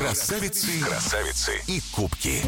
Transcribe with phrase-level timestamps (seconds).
[0.00, 2.40] Красавицы, красавицы и кубки.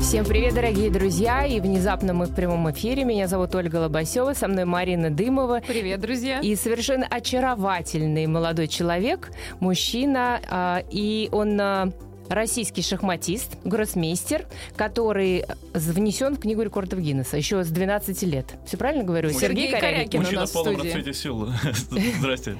[0.00, 1.46] Всем привет, дорогие друзья!
[1.46, 3.04] И внезапно мы в прямом эфире.
[3.04, 5.62] Меня зовут Ольга Лобасева, со мной Марина Дымова.
[5.64, 6.40] Привет, друзья!
[6.40, 11.92] И совершенно очаровательный молодой человек, мужчина, а, и он а,
[12.28, 15.44] российский шахматист, гроссмейстер, который
[15.74, 18.56] внесен в книгу рекордов Гиннесса еще с 12 лет.
[18.66, 19.30] Все правильно говорю?
[19.30, 21.48] Сергей, Сергей Корякин, Мужчина нас в полном расцвете сил.
[22.18, 22.56] Здрасте.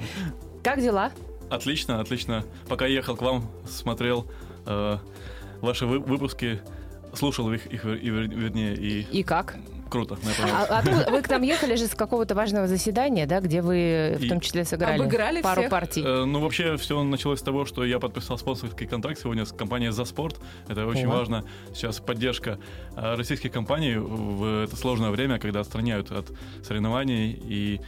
[0.63, 1.11] Как дела?
[1.57, 2.43] Отлично, отлично.
[2.67, 4.25] Пока ехал к вам, смотрел
[4.65, 4.97] э,
[5.61, 6.61] ваши вы- выпуски,
[7.13, 9.55] слушал их, их и вер- вернее, и И как?
[9.89, 10.17] круто.
[10.23, 10.69] мне А, понравилось.
[11.03, 14.29] откуда- вы к нам ехали же с какого-то важного заседания, да, где вы в И-
[14.29, 15.69] том числе сыграли Обыграли пару всех.
[15.69, 16.01] партий.
[16.03, 19.91] Э, Ну, вообще, все началось с того, что я подписал спонсорский контракт сегодня с компанией
[19.91, 20.39] «За спорт».
[20.67, 21.09] Это очень О.
[21.11, 21.45] важно.
[21.75, 22.57] Сейчас поддержка
[22.97, 26.31] э, российских компаний в это сложное время, когда отстраняют от
[26.63, 27.31] соревнований.
[27.31, 27.79] И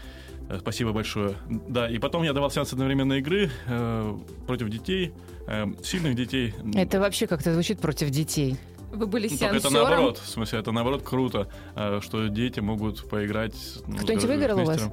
[0.59, 1.35] спасибо большое.
[1.49, 4.17] Да, и потом я давал сеанс одновременной игры э,
[4.47, 5.13] против детей,
[5.47, 6.53] э, сильных детей.
[6.75, 8.57] Это вообще как-то звучит против детей.
[8.91, 9.73] Вы были Ну, только это сеансером.
[9.89, 13.55] наоборот, в смысле, это наоборот круто, э, что дети могут поиграть.
[13.87, 14.89] ну, Кто-нибудь выиграл у вас?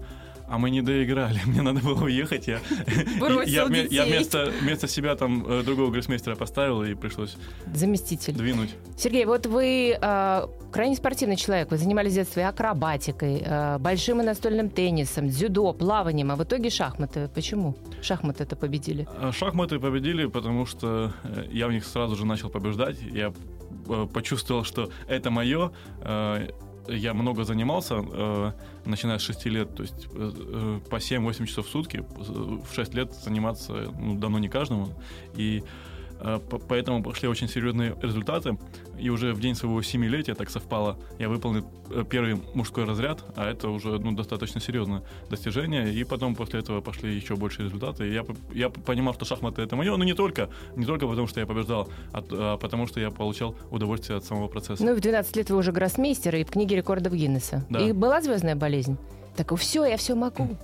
[0.53, 2.47] А мы не доиграли, мне надо было уехать.
[2.47, 2.61] Я,
[3.47, 4.05] я, я детей.
[4.05, 7.39] вместо, вместо себя там э, другого гроссмейстера поставил и пришлось
[7.75, 8.35] Заместитель.
[8.35, 8.75] двинуть.
[8.99, 11.71] Сергей, вот вы э, крайне спортивный человек.
[11.71, 16.69] Вы занимались в детстве акробатикой, э, большим и настольным теннисом, дзюдо, плаванием, а в итоге
[16.69, 17.31] шахматы.
[17.35, 17.75] Почему?
[18.03, 19.09] Шахматы это победили.
[19.19, 23.01] А Шахматы победили, потому что э, я в них сразу же начал побеждать.
[23.01, 23.33] Я
[23.89, 25.73] э, почувствовал, что это мое.
[26.03, 26.51] Э,
[26.89, 28.53] Я много занимался, э,
[28.85, 31.99] начиная с 6 лет, то есть э, э, по 7-8 часов в сутки.
[31.99, 34.89] Э, В 6 лет заниматься ну, дано не каждому.
[35.37, 35.63] И
[36.69, 38.57] поэтому пошли очень серьезные результаты.
[38.99, 43.51] И уже в день своего семилетия так совпало, я выполнил э, первый мужской разряд, а
[43.51, 45.93] это уже ну, достаточно серьезное достижение.
[45.93, 48.09] И потом после этого пошли еще больше результаты.
[48.09, 51.41] И я, я понимал, что шахматы это мое, но не только, не только потому, что
[51.41, 54.85] я побеждал, а, а потому что я получал удовольствие от самого процесса.
[54.85, 57.67] Ну и в 12 лет вы уже гроссмейстер и в книге рекордов Гиннесса.
[57.69, 57.81] Да.
[57.81, 58.97] И была звездная болезнь?
[59.37, 60.57] Так, все, я все могу.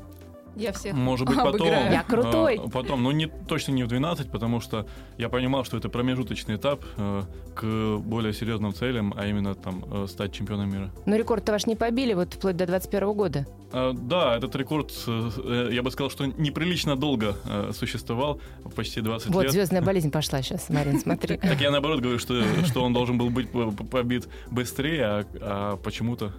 [0.58, 1.54] Я всех Может быть, потом.
[1.54, 1.92] обыграю.
[1.92, 2.56] Я крутой.
[2.64, 4.86] э, потом, но не, точно не в 12, потому что
[5.16, 7.22] я понимал, что это промежуточный этап э,
[7.54, 10.90] к более серьезным целям, а именно там э, стать чемпионом мира.
[11.06, 13.46] Но рекорд-то ваш не побили вот вплоть до 21 года.
[13.72, 17.36] А, Да, этот рекорд, э, я бы сказал, что неприлично долго
[17.72, 18.40] существовал,
[18.74, 19.52] почти 20 Вот лет.
[19.52, 21.36] звездная болезнь пошла сейчас, Марин, смотри.
[21.38, 25.24] Так я наоборот говорю, что, что он должен был быть по- по- побит быстрее, а,
[25.40, 26.32] а почему-то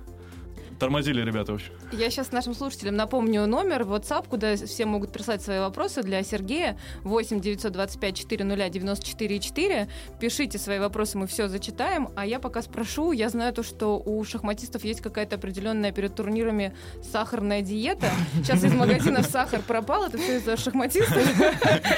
[0.79, 1.71] тормозили ребята, в общем.
[1.91, 6.23] Я сейчас нашим слушателям напомню номер в WhatsApp, куда все могут прислать свои вопросы для
[6.23, 6.77] Сергея.
[7.03, 9.89] 8 925 400 94 4.
[10.19, 12.09] Пишите свои вопросы, мы все зачитаем.
[12.15, 16.73] А я пока спрошу, я знаю то, что у шахматистов есть какая-то определенная перед турнирами
[17.11, 18.09] сахарная диета.
[18.35, 21.17] Сейчас из магазинов сахар пропал, это все из-за шахматистов.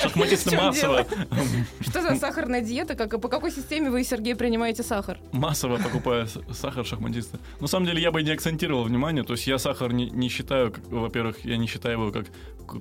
[0.01, 1.05] Шахматисты массово,
[1.81, 2.95] Что за сахарная диета?
[2.95, 5.19] Как, по какой системе вы, Сергей, принимаете сахар?
[5.31, 7.37] массово покупая с- сахар шахматисты.
[7.59, 10.71] На самом деле я бы не акцентировал внимание, то есть я сахар не, не считаю,
[10.71, 12.27] как- во-первых, я не считаю его как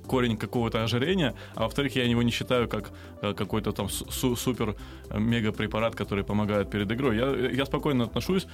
[0.07, 2.91] корень какого-то ожирения, а во-вторых, я его не считаю как
[3.21, 4.75] э, какой-то там су- супер
[5.09, 7.17] э, мега препарат, который помогает перед игрой.
[7.17, 8.47] Я, я спокойно отношусь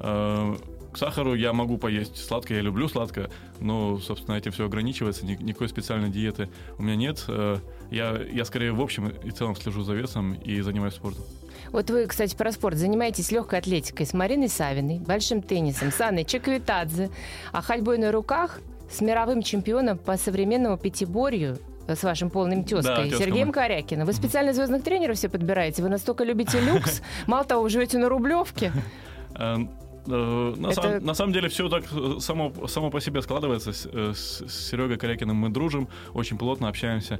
[0.00, 0.56] э,
[0.92, 3.30] к сахару, я могу поесть сладкое, я люблю сладкое,
[3.60, 6.48] но, собственно, этим все ограничивается, ни- никакой специальной диеты
[6.78, 7.24] у меня нет.
[7.28, 7.58] Э,
[7.90, 11.24] Я, я скорее в общем и целом слежу за весом и занимаюсь спортом.
[11.72, 12.76] Вот вы, кстати, про спорт.
[12.76, 17.10] Занимаетесь легкой атлетикой с Мариной Савиной, большим теннисом, с Анной Чеквитадзе,
[17.50, 18.60] а ходьбой на руках
[18.90, 23.52] с мировым чемпионом по современному пятиборью э, с вашим полным тезкой тезка Сергеем.
[23.52, 24.06] Корякиным.
[24.06, 25.82] Вы специально звездных тренеров все подбираете?
[25.82, 27.00] Вы настолько любите люкс?
[27.26, 28.70] Мало того, вы живете на Рублевке.
[29.34, 29.56] Э,
[30.06, 33.72] э, На, Это- самом, на самом деле все так э, само, само по себе складывается.
[33.72, 37.18] С, э, с Серегой Корякиным мы дружим, очень плотно общаемся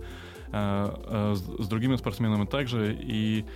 [0.54, 2.94] с, с другими спортсменами также.
[3.00, 3.46] И,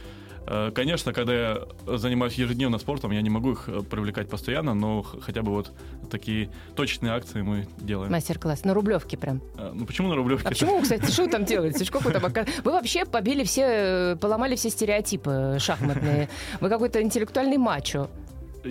[0.75, 5.43] конечно, когда я занимаюсь ежедневно спортом, я не могу их э, привлекать постоянно, но хотя
[5.43, 5.73] бы вот
[6.11, 8.13] такие точечные акции мы делаем.
[8.13, 9.43] Мастер-класс на Рублевке прям.
[9.59, 10.47] Э, Ну почему на Рублевке?
[10.47, 11.85] А почему, кстати, что вы там делаете?
[11.93, 12.33] Вы там
[12.65, 16.29] Вы вообще побили все, э, поломали все стереотипы шахматные.
[16.61, 18.09] Вы какой-то интеллектуальный мачо.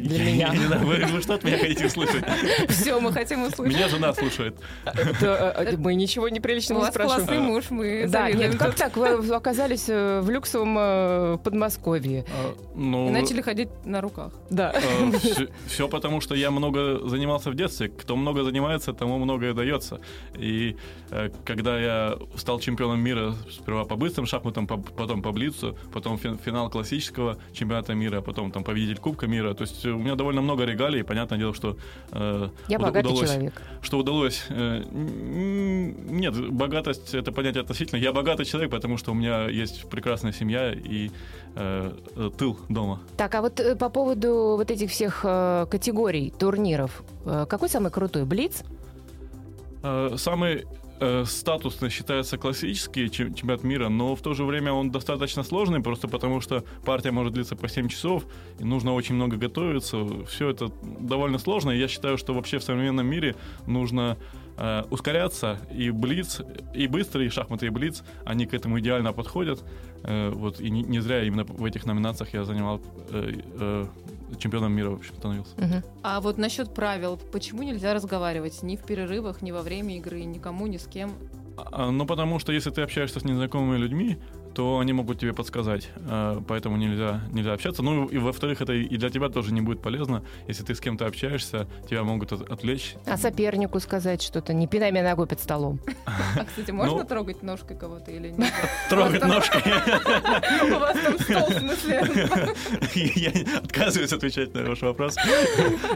[0.02, 0.50] Для Я меня.
[0.50, 2.24] не знаю, вы, вы что от меня хотите услышать?
[2.70, 3.74] Все, мы хотим услышать.
[3.76, 4.56] Меня жена слушает.
[4.86, 7.26] Это, э, Мы ничего У неприличного не вас спрашиваем.
[7.28, 8.78] классный муж, мы Да, завидуем нет, как тут.
[8.78, 8.98] так?
[8.98, 12.26] Вы оказались э, в люксовом э, Подмосковье.
[12.30, 14.34] А, Ну, И начали ходить на руках.
[14.50, 14.74] Да.
[15.68, 17.90] все, потому, что я много занимался в детстве.
[17.90, 20.00] Кто много занимается, тому многое дается.
[20.38, 20.76] И
[21.12, 26.18] э, когда я стал чемпионом мира сперва по быстрым шахматам, по- потом по блицу, потом
[26.18, 30.16] фин- финал классического чемпионата мира, потом там победитель Кубка мира, то есть есть у меня
[30.16, 31.78] довольно много регалий, и понятное дело, что
[32.12, 33.62] э, Я уда- богатый удалось, человек.
[33.82, 34.46] что удалось.
[34.50, 38.00] э, нет, богатость это понятие относительно.
[38.00, 41.10] Я богатый человек, потому что у меня есть прекрасная семья и
[41.56, 43.00] э, э, тыл дома.
[43.18, 47.92] Так, а вот э, по поводу вот этих всех э, категорий турниров, э, какой самый
[47.92, 48.26] крутой?
[48.26, 48.64] Блиц?
[49.84, 50.66] Э, Самый
[51.00, 55.82] э, статусный считается классический чем- чемпионат мира, но в то же время он достаточно сложный,
[55.82, 58.26] просто потому что партия может длиться по 7 часов,
[58.60, 60.06] и нужно очень много готовиться.
[60.28, 63.36] Все это довольно сложно, и я считаю, что вообще в современном мире
[63.68, 64.18] нужно
[64.58, 66.42] э, ускоряться, и блиц,
[66.74, 69.64] и быстрый, и шахматы, и блиц, они к этому идеально подходят.
[70.04, 72.82] Э, вот, и не, не зря именно в этих номинациях я занимал
[73.12, 73.88] э, э,
[74.40, 75.54] чемпионом мира, в общем, становился.
[75.58, 75.84] Мгм.
[76.04, 80.68] А вот насчет правил, почему нельзя разговаривать ни в перерывах, ни во время игры, никому,
[80.68, 81.12] ни с кем?
[81.58, 84.18] А, Ну, потому что если ты общаешься с незнакомыми людьми,
[84.56, 85.90] то они могут тебе подсказать.
[86.08, 87.84] А, Поэтому нельзя, нельзя общаться.
[87.84, 90.24] Ну, и во-вторых, это и для тебя тоже не будет полезно.
[90.48, 92.96] Если ты с кем-то общаешься, тебя могут от- отвлечь.
[93.06, 95.80] А сопернику сказать что-то, не пинай меня ногой под столом.
[96.06, 98.54] А, кстати, можно Ну- трогать ножкой кого-то или нет?
[98.90, 99.62] Трогать ножкой.
[100.76, 102.36] У вас там стол, в смысле?
[103.16, 105.16] Я отказываюсь отвечать на ваш вопрос.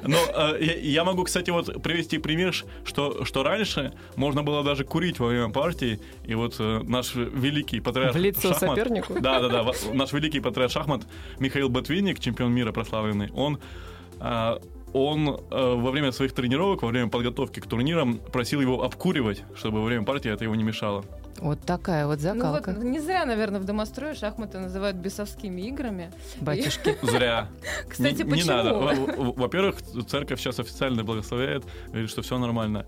[0.03, 0.17] Но
[0.59, 2.53] э, я могу, кстати, вот привести пример,
[2.83, 7.79] что, что раньше можно было даже курить во время партии, и вот э, наш великий
[7.79, 9.13] патриарх В лицо шахмат- сопернику?
[9.19, 9.71] Да, да, да.
[9.93, 11.01] Наш великий патриарх шахмат
[11.39, 13.59] Михаил Ботвинник, чемпион мира прославленный, он
[14.19, 14.59] а,
[14.91, 19.79] он э, во время своих тренировок, во время подготовки к турнирам просил его обкуривать, чтобы
[19.81, 21.05] во время партии это его не мешало.
[21.37, 26.11] Вот такая вот Ну вот закалка, не зря, наверное, в домострое шахматы называют бесовскими играми.
[26.41, 26.97] батюшки.
[27.03, 27.47] Зря.
[27.87, 28.73] Кстати, не, не надо.
[28.73, 29.05] почему?
[29.05, 29.75] Во- во- Во-первых,
[30.07, 32.85] церковь сейчас официально благословляет, говорит, что все нормально.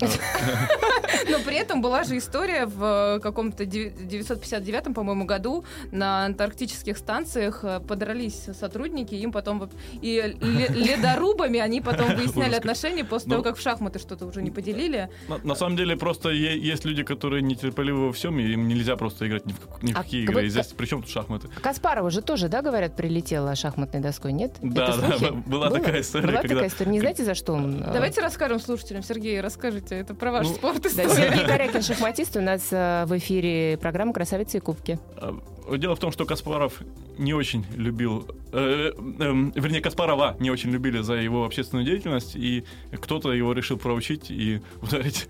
[0.00, 6.96] Но при этом была же история в э, каком-то дев- 959, по-моему, году на антарктических
[6.96, 9.68] станциях э, подрались сотрудники, им потом
[10.00, 14.42] и ле- ледорубами они потом выясняли отношения после Ну, того, как в шахматы что-то уже
[14.42, 15.08] не поделили.
[15.44, 19.46] На, самом деле, просто есть люди, которые нетерпеливы во всем, и им нельзя просто играть
[19.46, 19.58] ни в,
[19.94, 20.48] А какие игры.
[20.48, 21.48] Здесь при чем тут шахматы?
[21.62, 24.52] Каспарова же тоже, да, говорят, прилетела шахматной доской, нет?
[24.62, 26.90] Да, да, была такая история, Была такая история.
[26.92, 27.82] Не знаете, за что он?
[27.82, 29.02] э, Давайте расскажем слушателям.
[29.02, 30.88] Сергей, расскажите, это про ваш Ну, спорт Да.
[31.08, 34.98] Сергей Корякин, шахматист, у нас э, в эфире программа «Красавицы и кубки».
[35.76, 36.80] Дело в том, что Каспаров
[37.18, 42.64] не очень любил, э, эм, вернее, Каспарова не очень любили за его общественную деятельность, и
[42.92, 45.26] кто-то его решил проучить и ударить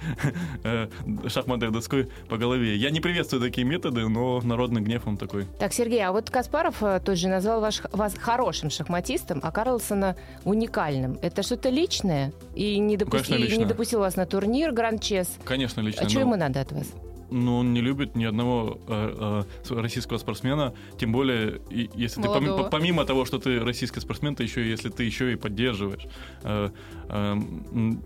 [0.65, 0.89] э,
[1.27, 2.77] шахматной доской по голове.
[2.77, 5.47] Я не приветствую такие методы, но народный гнев он такой.
[5.59, 10.17] Так, Сергей, а вот Каспаров э, тот же назвал ваш, вас хорошим шахматистом, а Карлсона
[10.45, 11.19] уникальным.
[11.23, 12.33] Это что-то личное?
[12.55, 13.67] И не, допусти- конечно, и не личное.
[13.67, 15.39] допустил вас на турнир Гранд-Чес?
[15.45, 16.03] Конечно, лично.
[16.07, 16.87] А но- ему надо от вас?
[17.31, 22.29] Но он не любит ни одного э, э, российского спортсмена, тем более, и- если ты
[22.29, 22.65] Молодого.
[22.65, 26.07] по- помимо того, что ты российский спортсмен, ты еще, если ты еще и поддерживаешь
[26.45, 26.71] э,
[27.09, 27.37] э,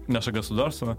[0.08, 0.96] наше государство,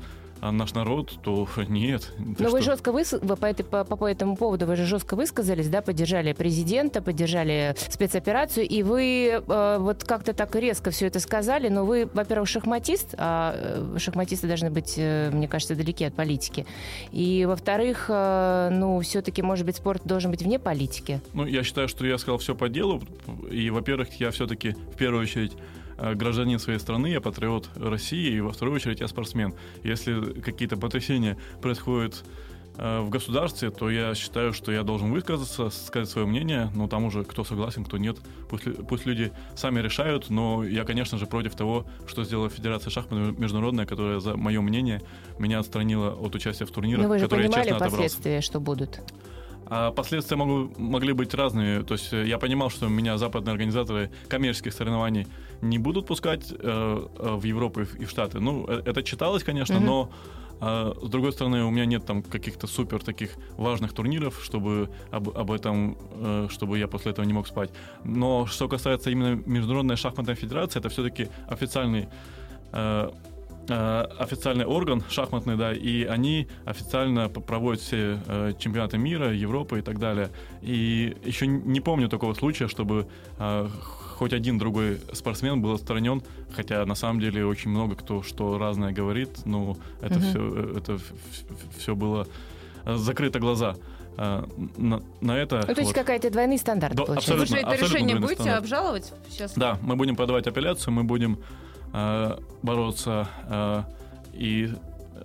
[0.52, 2.12] наш народ, то нет.
[2.18, 2.72] Но вы что?
[2.72, 3.14] жестко выс...
[3.14, 7.76] вы по, этой- по, по этому поводу вы же жестко высказались, да, поддержали президента, поддержали
[7.90, 13.16] спецоперацию, и вы э, вот как-то так резко все это сказали, но вы, во-первых, шахматист,
[13.18, 16.66] а э, шахматисты должны быть, э, мне кажется, далеки от политики,
[17.12, 21.22] и, во-вторых, э, ну, все-таки, может быть, спорт должен быть вне политики.
[21.34, 23.02] Ну, я считаю, что я сказал все по делу.
[23.50, 25.54] И, во-первых, я все-таки в первую очередь
[25.98, 29.54] гражданин своей страны, я патриот России, и во вторую очередь я спортсмен.
[29.84, 32.24] Если какие-то потрясения происходят
[32.78, 37.06] э, в государстве, то я считаю, что я должен высказаться, сказать свое мнение, но там
[37.06, 38.18] уже кто согласен, кто нет,
[38.50, 43.38] пусть, пусть люди сами решают, но я, конечно же, против того, что сделала Федерация шахмат
[43.38, 45.02] международная, которая за мое мнение
[45.40, 47.98] меня отстранила от участия в турнирах, Но вы же которые я понимали честно отобрался.
[48.08, 49.02] последствия, что будут.
[49.66, 51.84] А последствия могу, могли быть разными.
[51.84, 55.26] То есть э, я понимал, что меня западные организаторы коммерческих соревнований
[55.64, 58.40] не будут пускать э, э, в Европу и в, Штаты.
[58.40, 59.86] Ну, э, это читалось, конечно, Мгм.
[59.86, 60.10] но
[60.62, 65.30] э, с другой стороны, у меня нет там каких-то супер таких важных турниров, чтобы об,
[65.30, 65.98] об этом,
[66.50, 67.72] чтобы я после этого не мог спать.
[68.04, 72.08] Но что касается именно Международной шахматной федерации, это все-таки официальный
[72.72, 73.12] э,
[73.70, 79.82] э, официальный орган шахматный, да, и они официально проводят все э, чемпионаты мира, Европы и
[79.82, 80.30] так далее.
[80.62, 83.08] И еще не помню такого случая, чтобы
[84.16, 86.22] хоть один другой спортсмен был отстранен,
[86.56, 90.30] хотя на самом деле очень много кто что разное говорит, но это Мгм.
[90.30, 90.98] все, это
[91.78, 92.28] все было
[92.86, 93.76] э, закрыто глаза
[94.18, 94.44] э,
[94.78, 95.66] на, на это.
[95.68, 95.96] Ну, то есть вот.
[95.96, 97.36] какая-то двойные стандарты, Да, получается.
[97.36, 98.60] Вы же это абсолютно решение будете стандарт.
[98.64, 99.54] обжаловать сейчас?
[99.56, 101.40] Да, мы будем подавать апелляцию, мы будем
[101.94, 103.84] э, бороться э,
[104.34, 104.70] и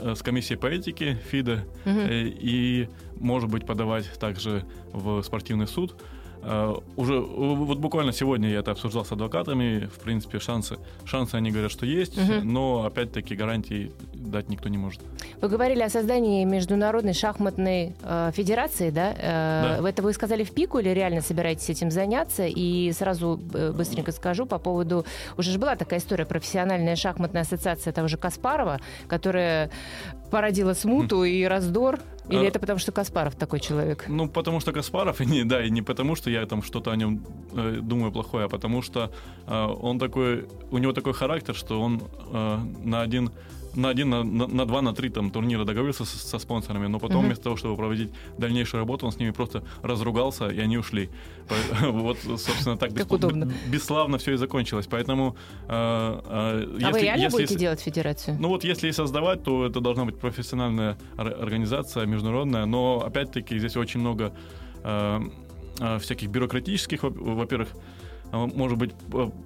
[0.01, 2.89] э, с комиссией по этике ФИДа, э, и,
[3.21, 5.95] может быть, подавать также в спортивный суд.
[6.43, 9.87] Э, уже вот буквально сегодня я это обсуждал с адвокатами.
[9.87, 12.53] В принципе, шансы, шансы они говорят, что есть, Мгм.
[12.53, 15.01] но опять-таки гарантии дать никто не может.
[15.41, 19.15] Вы говорили о создании Международной шахматной э, федерации, да?
[19.19, 22.47] Э, Это вы сказали в пику или реально собираетесь этим заняться?
[22.47, 25.05] И сразу э, быстренько скажу по поводу...
[25.37, 29.71] Уже же была такая история, профессиональная шахматная ассоциация того же Каспарова, которая
[30.31, 31.99] породила смуту и раздор.
[32.29, 34.05] Или А- это потому, что Каспаров такой человек?
[34.09, 36.97] Ну, потому что Каспаров, и не, да, и не потому, что я там что-то о
[36.97, 39.11] нем э, думаю плохое, а потому что
[39.47, 43.31] э, он такой, у него такой характер, что он э, на один
[43.75, 47.19] на один, на, на, два, на три там турнира договорился со, со спонсорами, но потом
[47.19, 47.27] Мгм.
[47.27, 51.09] вместо того, чтобы проводить дальнейшую работу, он с ними просто разругался, и они ушли.
[51.83, 52.93] Вот, собственно, так
[53.73, 54.87] бесславно все и закончилось.
[54.91, 55.37] Поэтому
[55.69, 58.37] э, э, а вы реально будете делать федерацию?
[58.41, 63.59] ну вот если и создавать, то это должна быть профессиональная ор- организация, международная, но опять-таки
[63.59, 64.33] здесь очень много
[64.85, 65.21] э,
[66.01, 67.98] всяких бюрократических, во- во-первых, э,
[68.33, 68.93] может быть,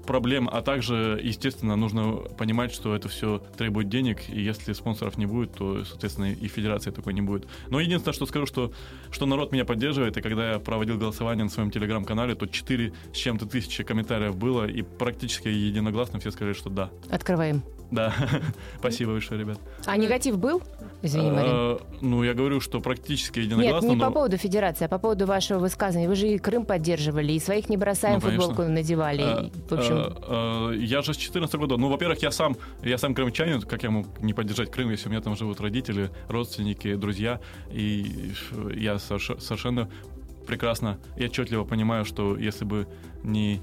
[0.07, 5.27] проблем, а также, естественно, нужно понимать, что это все требует денег, и если спонсоров не
[5.27, 7.47] будет, то, соответственно, и федерации такой не будет.
[7.69, 8.73] Но единственное, что скажу, что,
[9.11, 13.17] что народ меня поддерживает, и когда я проводил голосование на своем телеграм-канале, то 4 с
[13.17, 16.91] чем-то тысячи комментариев было, и практически единогласно все сказали, что да.
[17.11, 17.63] Открываем.
[17.93, 18.13] Да,
[18.79, 19.59] спасибо большое, ребят.
[19.85, 20.63] А негатив был?
[21.03, 21.51] Извини, Марин.
[21.53, 24.07] Э, Ну, я говорю, что практически Нет, единогласно, не но...
[24.07, 26.09] по поводу федерации, а по поводу вашего высказывания.
[26.09, 29.23] Вы же и Крым поддерживали, и своих не бросаем Ну, футболку надевали.
[29.47, 31.77] И, в общем, э, я же с 14 года.
[31.77, 35.11] Ну, во-первых, я сам, я сам крымчанин, как я мог не поддержать Крым, если у
[35.13, 38.33] меня там живут родители, родственники, друзья, и
[38.75, 39.89] я соверш- совершенно
[40.47, 42.87] прекрасно и отчетливо понимаю, что если бы
[43.23, 43.61] не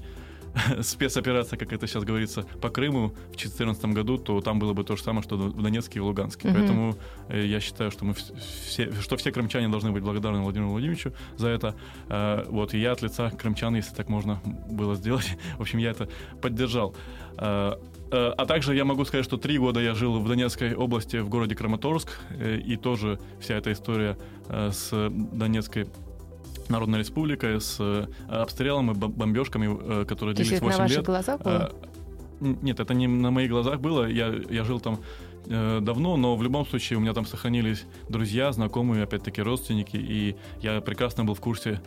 [0.82, 4.96] спецоперация, как это сейчас говорится, по Крыму в 2014 году, то там было бы то
[4.96, 6.48] же самое, что в Донецке и в Луганске.
[6.48, 6.56] Мгм.
[6.56, 6.94] Поэтому
[7.28, 8.34] э, я считаю, что мы вс-
[8.66, 11.74] все, что все крымчане должны быть благодарны Владимиру Владимировичу за это.
[12.08, 14.40] Э, Вот, и я от лица крымчан, если так можно
[14.70, 16.08] было сделать, в общем, я это
[16.42, 16.94] поддержал.
[17.38, 17.74] Э,
[18.12, 21.54] А также я могу сказать, что три года я жил в Донецкой области, в городе
[21.54, 22.08] Краматорск,
[22.66, 24.16] и тоже вся эта история
[24.48, 24.90] с
[25.32, 25.86] Донецкой
[26.70, 29.68] Народной Республикой, с э, обстрелом и бом- бомбежками,
[30.02, 31.06] э, которые то длились это на 8 ваших лет.
[31.06, 31.72] глазах было?
[32.40, 34.06] Э, Нет, это не на моих глазах было.
[34.06, 34.98] Я, я жил там
[35.46, 40.36] э, давно, но в любом случае у меня там сохранились друзья, знакомые, опять-таки родственники, и
[40.62, 41.80] я прекрасно был в курсе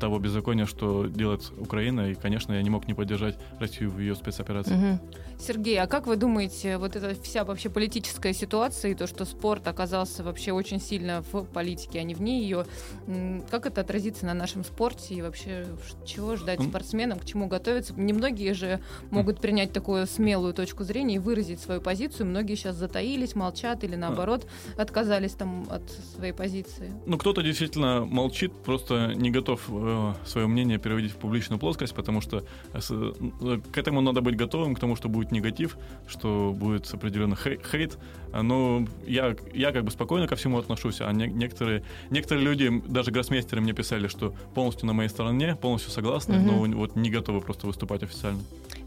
[0.00, 4.14] того беззакония, что делает Украина, и, конечно, я не мог не поддержать Россию в ее
[4.16, 4.74] спецоперации.
[4.74, 5.00] Мгм.
[5.40, 9.66] Сергей, а как вы думаете, вот эта вся вообще политическая ситуация и то, что спорт
[9.66, 12.66] оказался вообще очень сильно в политике, а не вне ее,
[13.06, 15.66] м, как это отразится на нашем спорте и вообще
[16.04, 17.94] чего ждать спортсменам, к чему готовиться?
[17.96, 18.80] Немногие же
[19.10, 22.26] могут принять такую смелую точку зрения и выразить свою позицию.
[22.26, 25.82] Многие сейчас затаились, молчат или наоборот отказались там от
[26.14, 26.92] своей позиции.
[27.06, 32.20] Ну, кто-то действительно молчит, просто не готов э, свое мнение переводить в публичную плоскость, потому
[32.20, 35.76] что э, э, к этому надо быть готовым, к тому, что будет негатив,
[36.08, 37.98] что будет определенный хей- хейт.
[38.32, 43.10] Но я, я как бы спокойно ко всему отношусь, а не- некоторые, некоторые люди, даже
[43.10, 46.46] гроссмейстеры мне писали, что полностью на моей стороне, полностью согласны, Мгм.
[46.70, 48.40] но вот не готовы просто выступать официально.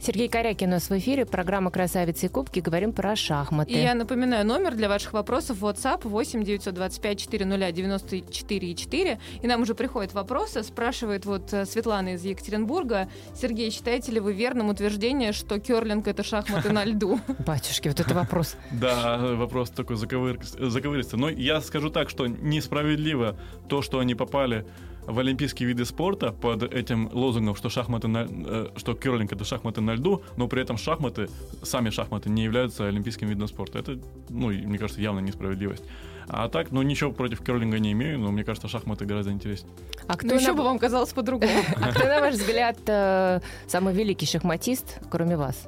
[0.06, 2.60] Сергей Корякин у нас в эфире, программа «Красавицы и кубки».
[2.60, 3.72] Говорим про шахматы.
[3.72, 9.20] И я напоминаю номер для ваших вопросов WhatsApp 8 925 400 94 4.
[9.42, 10.62] И нам уже приходят вопросы.
[10.64, 13.08] Спрашивает вот э, Светлана из Екатеринбурга.
[13.34, 17.22] Сергей, считаете ли вы верным утверждение, что керлинг это шахматы на льду?
[17.48, 18.58] Батюшки, вот это вопрос.
[18.72, 20.38] Да, вопрос такой заковыр...
[20.44, 21.18] заковыристый.
[21.18, 24.66] Но я скажу так, что несправедливо то, что они попали
[25.08, 29.82] в олимпийские виды спорта под этим лозунгом, что шахматы на, э, что керлинг это шахматы
[29.82, 31.30] на льду, но при этом шахматы,
[31.62, 33.80] сами шахматы не являются олимпийским видом спорта.
[33.80, 35.84] Это, ну, мне кажется, явно несправедливость.
[36.28, 39.74] А так, ну, ничего против керлинга не имею, но мне кажется, шахматы гораздо интереснее.
[40.08, 40.54] А кто, Ну еще на...
[40.54, 41.52] бы вам казалось по-другому.
[41.76, 45.68] а кто, на ваш взгляд, э, самый великий шахматист, кроме вас?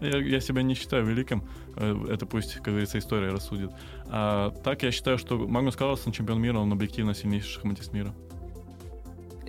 [0.00, 1.42] Я, я себя не считаю великим,
[1.76, 3.70] э, это пусть, как говорится, история рассудит.
[4.06, 8.14] А так я считаю, что Магнус Карлсон чемпион мира, он объективно сильнейший шахматист мира.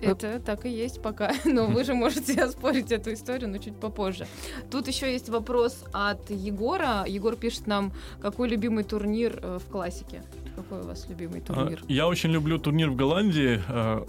[0.02, 1.32] Это так и есть пока.
[1.44, 4.26] Но вы же можете оспорить эту историю, но чуть попозже.
[4.70, 7.04] Тут еще есть вопрос от Егора.
[7.06, 10.22] Егор пишет нам, какой любимый турнир э, в классике?
[10.56, 11.80] Какой у вас любимый турнир?
[11.82, 14.04] А, Я очень люблю турнир в Голландии, а,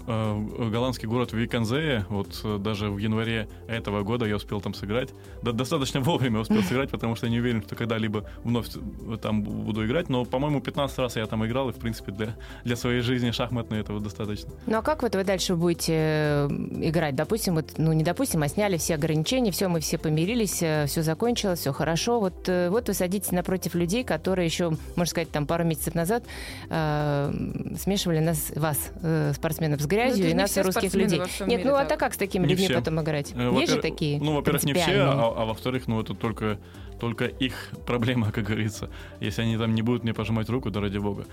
[0.70, 2.06] голландский город Виконзее.
[2.08, 5.10] Вот э, даже в январе этого года я успел там сыграть.
[5.42, 9.42] Да, достаточно вовремя успел сыграть, потому что я не уверен, что когда-либо вновь э, там
[9.42, 10.08] бу- буду играть.
[10.08, 13.80] Но, по-моему, 15 раз я там играл, и, в принципе, для, для своей жизни шахматной
[13.80, 14.50] этого достаточно.
[14.66, 16.46] Ну а как вот вы дальше будете э,
[16.80, 17.14] играть?
[17.14, 21.60] Допустим, вот, ну не допустим, а сняли все ограничения, все, мы все помирились, все закончилось,
[21.60, 22.20] все хорошо.
[22.20, 26.24] Вот, э, вот вы садитесь напротив людей, которые еще, можно сказать, там пару месяцев назад
[26.68, 27.32] э,
[27.78, 31.18] смешивали нас, вас, э, спортсменов, с грязью, Ну, это и нас, русских людей.
[31.18, 31.88] Нет, мире ну а так.
[31.88, 32.74] так как с такими Не людьми все.
[32.74, 33.32] потом играть?
[33.34, 36.58] Э, Есть же такие Ну, во-первых, не все, а, а во-вторых, ну это только,
[37.00, 37.54] только их
[37.86, 38.90] проблема, как говорится.
[39.20, 41.24] Если они там не будут мне пожимать руку, да ради бога.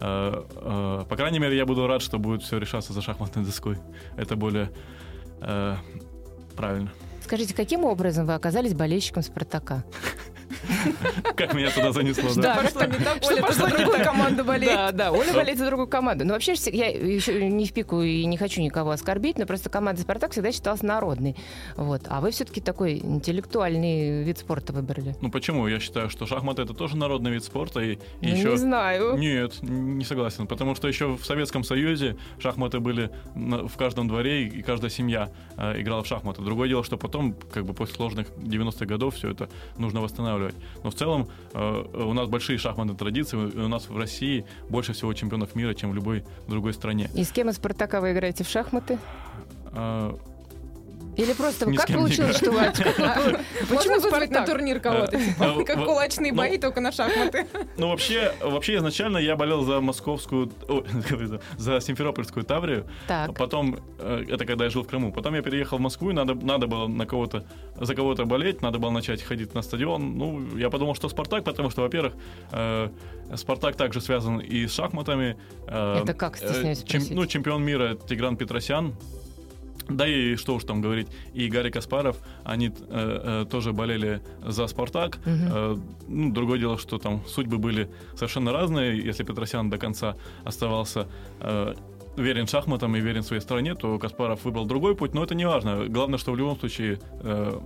[0.00, 3.76] Э, э, по крайней мере, я буду рад, что будет все решаться за шахматной доской.
[4.16, 4.70] Это более
[5.40, 5.76] э,
[6.56, 6.90] правильно.
[7.22, 9.84] Скажите, каким образом вы оказались болельщиком «Спартака»?
[11.36, 12.42] Как меня туда занесло, да?
[12.42, 14.25] Да, Пошло не так, что пошло не так?
[14.36, 14.74] Команду болеет.
[14.74, 15.34] Да, да, Оля Да.
[15.34, 16.24] болеет за другую команду.
[16.24, 19.70] Но вообще ж я еще не в пику и не хочу никого оскорбить, но просто
[19.70, 21.36] команда «Спартак» всегда считалась народной.
[21.76, 22.02] Вот.
[22.08, 25.14] А вы все-таки такой интеллектуальный вид спорта выбрали.
[25.20, 25.66] Ну почему?
[25.66, 27.80] Я считаю, что шахматы это тоже народный вид спорта.
[27.80, 28.50] И, и Ну, еще...
[28.50, 29.16] Не знаю.
[29.16, 30.46] Нет, не согласен.
[30.46, 35.80] Потому что еще в Советском Союзе шахматы были в каждом дворе, и каждая семья э,
[35.80, 36.42] играла в шахматы.
[36.42, 40.54] Другое дело, что потом, как бы после сложных 90-х годов, все это нужно восстанавливать.
[40.82, 44.25] Но в целом э, у нас большие шахматные традиции, у нас в России
[44.68, 47.10] больше всего чемпионов мира, чем в любой другой стране.
[47.14, 48.98] И с кем из «Спартака» вы играете в шахматы?
[51.16, 52.60] Или просто Ни как получилось, что вы...
[53.70, 55.18] Почему вызвать на турнир кого-то?
[55.18, 57.46] Типа, э, Как кулачные ну- бои, только на шахматы.
[57.78, 60.50] Ну, вообще, вообще изначально я болел за московскую,
[61.58, 62.86] за Симферопольскую Таврию.
[63.36, 65.12] Потом, э, это когда я жил в Крыму.
[65.12, 67.44] Потом я переехал в Москву, и надо, надо было на кого-то,
[67.80, 70.16] за кого-то болеть, надо было начать ходить на стадион.
[70.16, 72.14] Ну, я подумал, что Спартак, потому что, во-первых,
[72.52, 72.88] э,
[73.34, 75.36] Спартак также связан и с шахматами.
[75.66, 77.02] Это как, стесняюсь чем-?
[77.10, 78.94] Ну, чемпион мира Тигран Петросян.
[79.88, 84.66] Да и что уж там говорить, и Гарри Каспаров, они э, э, тоже болели за
[84.66, 85.18] Спартак.
[85.24, 85.48] Мгм.
[85.50, 85.76] Э,
[86.08, 88.98] ну, другое дело, что там судьбы были совершенно разные.
[88.98, 91.06] Если Петросян до конца оставался
[91.40, 91.74] э,
[92.16, 95.86] верен шахматам и верен своей стране, то Каспаров выбрал другой путь, но это не важно.
[95.86, 97.60] Главное, что в любом случае э,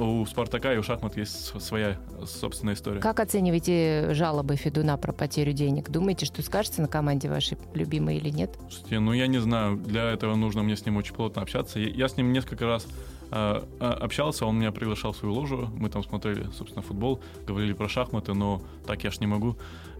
[0.00, 3.00] у Спартака и у шахмат есть своя собственная история.
[3.00, 5.90] Как оцениваете жалобы Федуна про потерю денег?
[5.90, 8.58] Думаете, что скажется на команде вашей любимой или нет?
[8.68, 11.78] Слушайте, ну я не знаю, для этого нужно мне с ним очень плотно общаться.
[11.78, 12.86] Я, с ним несколько раз
[13.30, 17.72] э, э, общался, он меня приглашал в свою ложу, мы там смотрели, собственно, футбол, говорили
[17.72, 19.56] про шахматы, но так я ж не могу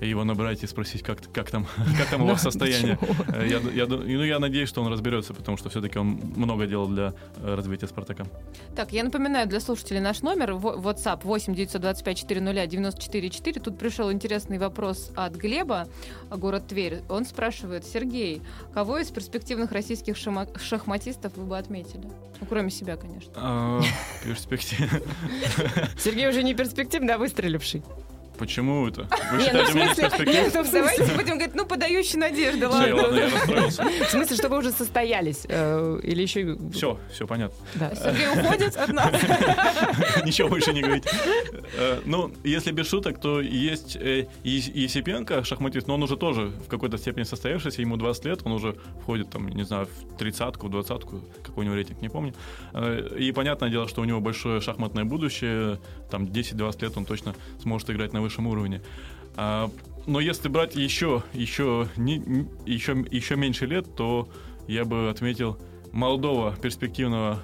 [0.07, 1.67] его набрать и спросить, как, как там,
[1.99, 2.97] как там его состояние.
[2.97, 3.17] Почему?
[3.35, 6.89] Э, Я, я, ну, я надеюсь, что он разберется, потому что все-таки он много делал
[6.89, 8.25] для э, развития Спартака.
[8.77, 13.61] Так, я напоминаю для слушателей наш номер в- WhatsApp 8 925 400 94 4.
[13.61, 15.89] Тут пришел интересный вопрос от Глеба,
[16.31, 17.03] город Тверь.
[17.09, 18.43] Он спрашивает, Сергей,
[18.75, 22.09] кого из перспективных российских шахматистов вы бы отметили?
[22.41, 23.33] Ну, кроме себя, конечно.
[23.37, 23.81] А,
[24.25, 24.89] Перспектива.
[25.99, 27.83] Сергей уже не перспективный, а выстреливший.
[28.41, 29.03] Почему это?
[29.33, 30.53] Вы Не, ну, считаете меня смысле, перспективным?
[30.65, 33.17] ну, Давайте будем говорить, ну, подающий надежды, ладно, ладно.
[33.17, 33.83] я расстроился.
[33.85, 35.45] в смысле, что вы уже состоялись?
[35.49, 36.57] э, Или еще...
[36.73, 37.57] Все, все понятно.
[37.75, 37.95] Да.
[37.95, 39.13] Сергей уходит от нас.
[40.25, 41.05] Ничего больше не говорить.
[41.77, 46.47] Э, Ну, если без шуток, то есть э, Ес- Есипенко, шахматист, но он уже тоже
[46.47, 50.69] в какой-то степени состоявшийся, ему 20 лет, он уже входит, там, не знаю, в тридцатку,
[50.69, 52.33] в двадцатку, какой у него рейтинг, не помню.
[53.19, 55.79] И понятное дело, что у него большое шахматное будущее,
[56.11, 58.83] там 10-20 лет он точно сможет играть на высшем уровне.
[59.37, 59.71] А,
[60.07, 64.29] Но если брать еще, еще, не- еще, еще меньше лет, то
[64.67, 65.59] я бы отметил
[65.93, 67.43] молодого перспективного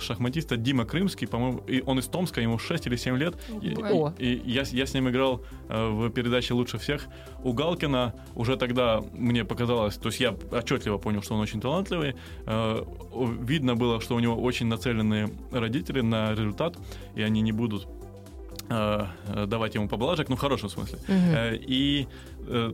[0.00, 3.36] шахматиста Дима Крымский, по-моему, и он из Томска, ему 6 или 7 лет.
[3.60, 4.12] И, О.
[4.18, 7.06] и- и я, я с ним играл э, в передаче «Лучше всех».
[7.44, 12.14] У Галкина уже тогда мне показалось, то есть я отчетливо понял, что он очень талантливый.
[12.46, 12.82] Э,
[13.42, 16.76] видно было, что у него очень нацеленные родители на результат,
[17.14, 17.86] и они не будут
[18.68, 20.98] давать ему поблажек, ну в хорошем смысле.
[21.08, 22.06] Э, И э,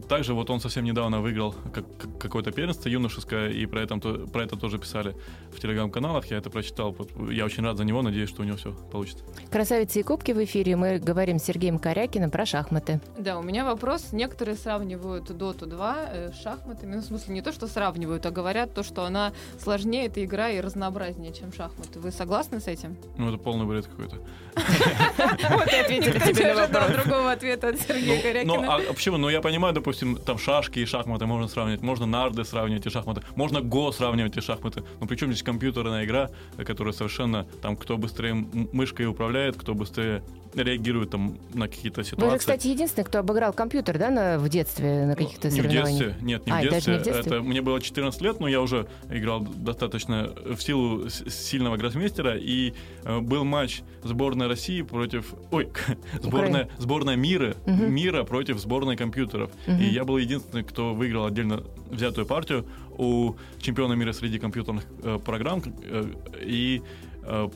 [0.08, 4.26] также вот он совсем недавно выиграл как- как- какое-то первенство юношеское, и про это, то-
[4.26, 5.14] про это тоже писали
[5.52, 6.26] в телеграм-каналах.
[6.30, 6.96] Я это прочитал.
[7.30, 9.24] Я очень рад за него, надеюсь, что у него все получится.
[9.50, 10.76] Красавицы и кубки в эфире.
[10.76, 13.00] Мы говорим с Сергеем Корякиным про шахматы.
[13.18, 14.12] Да, у меня вопрос.
[14.12, 16.94] Некоторые сравнивают Доту 2 э, с шахматами.
[16.96, 20.50] Ну, в смысле, не то, что сравнивают, а говорят то, что она сложнее, эта игра,
[20.50, 22.00] и разнообразнее, чем шахматы.
[22.00, 22.96] Вы согласны с этим?
[23.16, 24.16] Ну, это полный бред какой-то.
[25.50, 26.90] Вот и ответили тебе на вопрос.
[27.04, 28.54] другого ответа от Сергея Ну, Корякина.
[28.54, 29.16] ну, а почему?
[29.18, 33.22] Ну, я понимаю, допустим, там шашки и шахматы можно сравнивать, можно нарды сравнивать и шахматы,
[33.36, 34.84] можно го сравнивать и шахматы.
[35.00, 40.22] Но причем здесь компьютерная игра, которая совершенно, там, кто быстрее мышкой управляет, кто быстрее
[40.54, 42.24] реагирует там на какие-то ситуации.
[42.26, 45.60] Вы же, кстати, единственный, кто обыграл компьютер, да, на- в детстве на каких-то Ну, не
[45.60, 45.98] в соревнованиях?
[46.08, 46.92] детстве, нет, не А, в детстве.
[46.94, 47.36] не в детстве?
[47.36, 52.72] Это мне было 14 лет, но я уже играл достаточно в силу сильного гроссмейстера, и
[53.04, 55.68] э, был матч сборной России против, ой,
[56.22, 57.92] сборная, сборная мира, Мгм.
[57.92, 59.50] мира против сборной компьютеров.
[59.66, 59.80] Мгм.
[59.80, 65.18] И я был единственный, кто выиграл отдельно взятую партию у чемпиона мира среди компьютерных э,
[65.24, 66.04] программ, э,
[66.42, 66.82] и
[67.22, 67.48] э,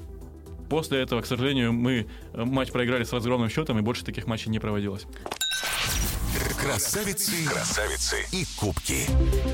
[0.72, 4.50] После этого, к сожалению, мы э, матч проиграли с разгромным счетом, и больше таких матчей
[4.50, 5.06] не проводилось.
[6.62, 8.98] Красавицы, красавицы и кубки.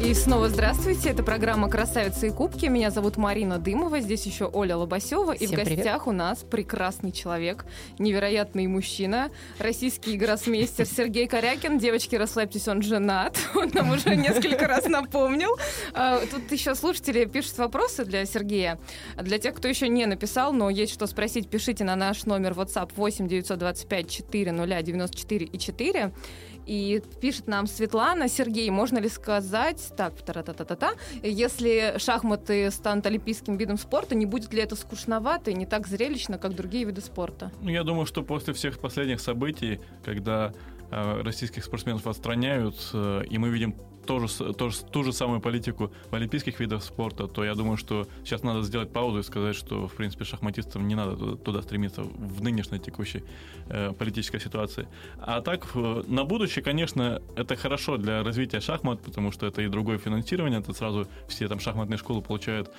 [0.04, 1.08] И снова здравствуйте.
[1.08, 2.66] Это программа «Красавицы и кубки».
[2.66, 4.00] Меня зовут Марина Дымова.
[4.00, 5.32] Здесь еще Оля Лобасева.
[5.32, 7.64] И в гостях у нас прекрасный человек,
[7.98, 11.78] невероятный мужчина, российский гроссмейстер Сергей Корякин.
[11.78, 13.38] Девочки, расслабьтесь, он женат.
[13.54, 15.56] Он нам уже несколько раз напомнил.
[15.94, 18.78] А, Тут еще слушатели пишут вопросы для Сергея.
[19.16, 22.90] Для тех, кто еще не написал, но есть что спросить, пишите на наш номер WhatsApp
[22.94, 26.12] 8 925 400 94 и 4.
[26.68, 33.78] И пишет нам Светлана, Сергей, можно ли сказать, так, та-та-та-та-та, если шахматы станут олимпийским видом
[33.78, 37.50] спорта, не будет ли это скучновато и не так зрелищно, как другие виды спорта?
[37.62, 40.52] Ну, я думаю, что после всех последних событий, когда
[40.90, 43.74] э, российских спортсменов отстраняют, э, и мы видим
[44.08, 48.08] тоже, с- тоже, ту же самую политику в олимпийских видах спорта, то я думаю, что
[48.24, 52.02] сейчас надо сделать паузу и сказать, что, в принципе, шахматистам не надо туда, туда стремиться
[52.02, 53.22] в нынешней текущей
[53.68, 54.88] э, политической ситуации.
[55.18, 59.68] А так, э, на будущее, конечно, это хорошо для развития шахмат, потому что это и
[59.68, 62.70] другое финансирование, это сразу все там шахматные школы получают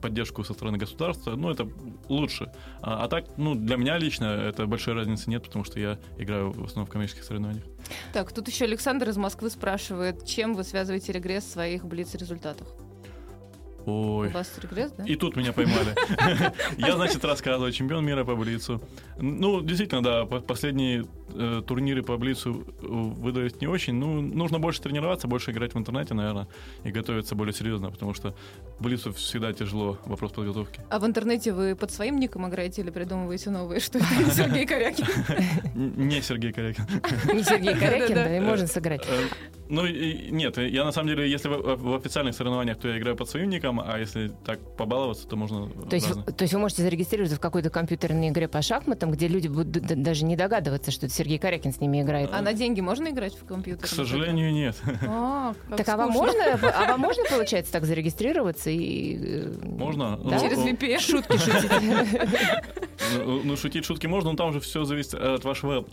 [0.00, 1.68] поддержку со стороны государства, ну, это
[2.08, 2.52] лучше.
[2.80, 6.52] А, а так, ну, для меня лично это большой разницы нет, потому что я играю
[6.52, 7.64] в основном в коммерческих соревнованиях.
[8.12, 12.68] Так, тут еще Александр из Москвы спрашивает, чем вы связываете регресс в своих блиц-результатах?
[13.88, 14.28] У Ой.
[14.28, 15.04] вас регресс, да?
[15.04, 15.94] И тут меня поймали.
[16.78, 18.82] Я, значит, рассказываю, чемпион мира по Блицу.
[19.18, 23.94] Ну, действительно, да, по- последние э, турниры по Блицу э, выдались не очень.
[23.94, 26.48] Ну, нужно больше тренироваться, больше играть в интернете, наверное,
[26.84, 28.34] и готовиться более серьезно, потому что
[28.78, 30.80] Блицу всегда тяжело, вопрос подготовки.
[30.90, 33.80] А в интернете вы под своим ником играете или придумываете новые?
[33.80, 35.06] Что это Сергей Корякин?
[35.74, 36.84] Не Сергей Корякин.
[37.34, 39.06] Не Сергей Корякин, да, и можно сыграть.
[39.70, 43.16] Ну, и- нет, я на самом деле, если в, в официальных соревнованиях, то я играю
[43.16, 46.22] под своим ником, а если так побаловаться, то можно То есть, разно.
[46.22, 50.24] то есть вы можете зарегистрироваться в какой-то компьютерной игре по шахматам, где люди будут даже
[50.24, 52.30] не догадываться, что это Сергей Корякин с ними играет.
[52.32, 53.84] А на деньги можно играть в компьютер?
[53.84, 54.76] К сожалению, нет.
[55.06, 59.16] А, Так а вам можно, а вам можно, получается, так зарегистрироваться и...
[59.44, 60.16] э, Можно?
[60.18, 60.38] Да?
[60.40, 60.98] Через VPN.
[60.98, 61.70] Шутки шутить.
[63.24, 65.86] Ну, ну, шутить шутки можно, но там же все зависит от вашего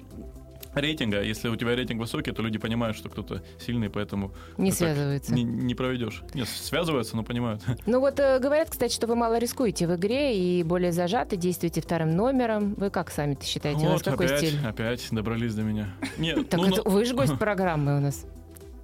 [0.76, 1.22] рейтинга.
[1.22, 5.34] Если у тебя рейтинг высокий, то люди понимают, что кто-то сильный, поэтому Не так связываются.
[5.34, 6.22] не, не проведешь.
[6.34, 7.62] Нет, связываются, но понимают.
[7.86, 11.82] Ну вот э, говорят, кстати, что вы мало рискуете в игре и более зажаты, действуете
[11.82, 12.74] вторым номером.
[12.76, 13.82] Вы как сами-то считаете?
[13.82, 14.60] У вас Вот какой опять, стиль?
[14.66, 15.94] опять добрались до меня.
[16.18, 18.26] Нет, Так ну, это вы же гость программы у нас.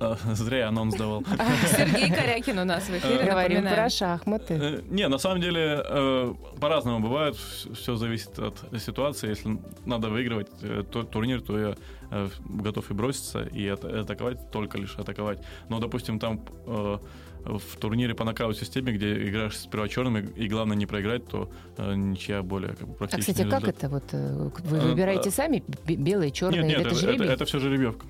[0.02, 1.24] А, зря я анонс давал.
[1.78, 3.76] Сергей Корякин у нас в эфире, Говорим напоминаю.
[3.76, 4.54] про шахматы.
[4.54, 7.36] Э, Не, на самом деле э, по-разному бывает.
[7.36, 9.30] Все зависит от ситуации.
[9.30, 11.76] Если надо выигрывать э, турнир, то я
[12.12, 15.40] э, готов и броситься, и ат- атаковать, только лишь атаковать.
[15.70, 16.98] Но, допустим, там э,
[17.44, 22.44] в турнире по нокаут-системе, где играешь с первочерным, и, главное не проиграть, то э, ничья
[22.44, 23.78] более как бы, А, практически кстати, как результат.
[23.84, 24.04] это вот?
[24.14, 27.28] э, Вы Э, выбираете э, сами белые, черные, Нет, нет, это это, это, жребий?
[27.34, 28.06] это все жеребьевка.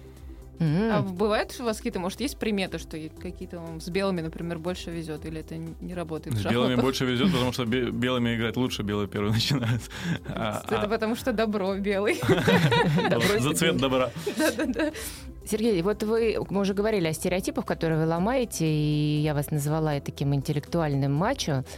[0.59, 0.91] М.
[0.91, 4.91] А бывает у вас какие-то, может, есть приметы, что какие-то вам с белыми, например, больше
[4.91, 8.83] везет, или это не работает С белыми больше везет, потому что бе- белыми играть лучше,
[8.83, 9.81] белые первые начинают.
[10.27, 12.19] А- Это а- потому что добро белый.
[13.39, 14.11] За цвет добра.
[14.37, 14.91] Да-да-да.
[15.45, 19.99] Сергей, вот вы, мы уже говорили о стереотипах, которые вы ломаете, и я вас назвала
[19.99, 21.63] таким интеллектуальным мачо.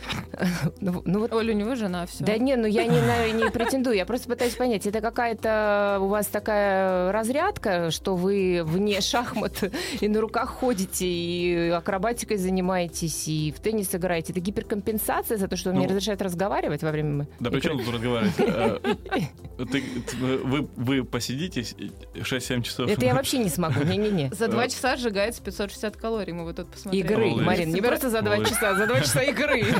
[0.81, 2.25] Ну ну вот Оля, у него жена, все.
[2.25, 6.27] Да не, ну я не, не претендую, я просто пытаюсь понять, это какая-то у вас
[6.27, 9.63] такая разрядка, что вы вне шахмат
[10.01, 14.33] и на руках ходите, и акробатикой занимаетесь, и в теннис играете.
[14.33, 17.69] Это гиперкомпенсация за то, что он не Ну, разрешает разговаривать во время Да при игры?
[17.69, 18.33] чем тут разговаривать?
[19.55, 22.89] Э, вы посидите 6-7 часов.
[22.89, 24.29] Это я вообще не смогу, не-не-не.
[24.33, 27.03] За два часа сжигается 550 калорий, мы вот тут посмотрели.
[27.05, 27.45] Игры, Молодец.
[27.45, 29.65] Марин, не просто за два часа, за два часа игры.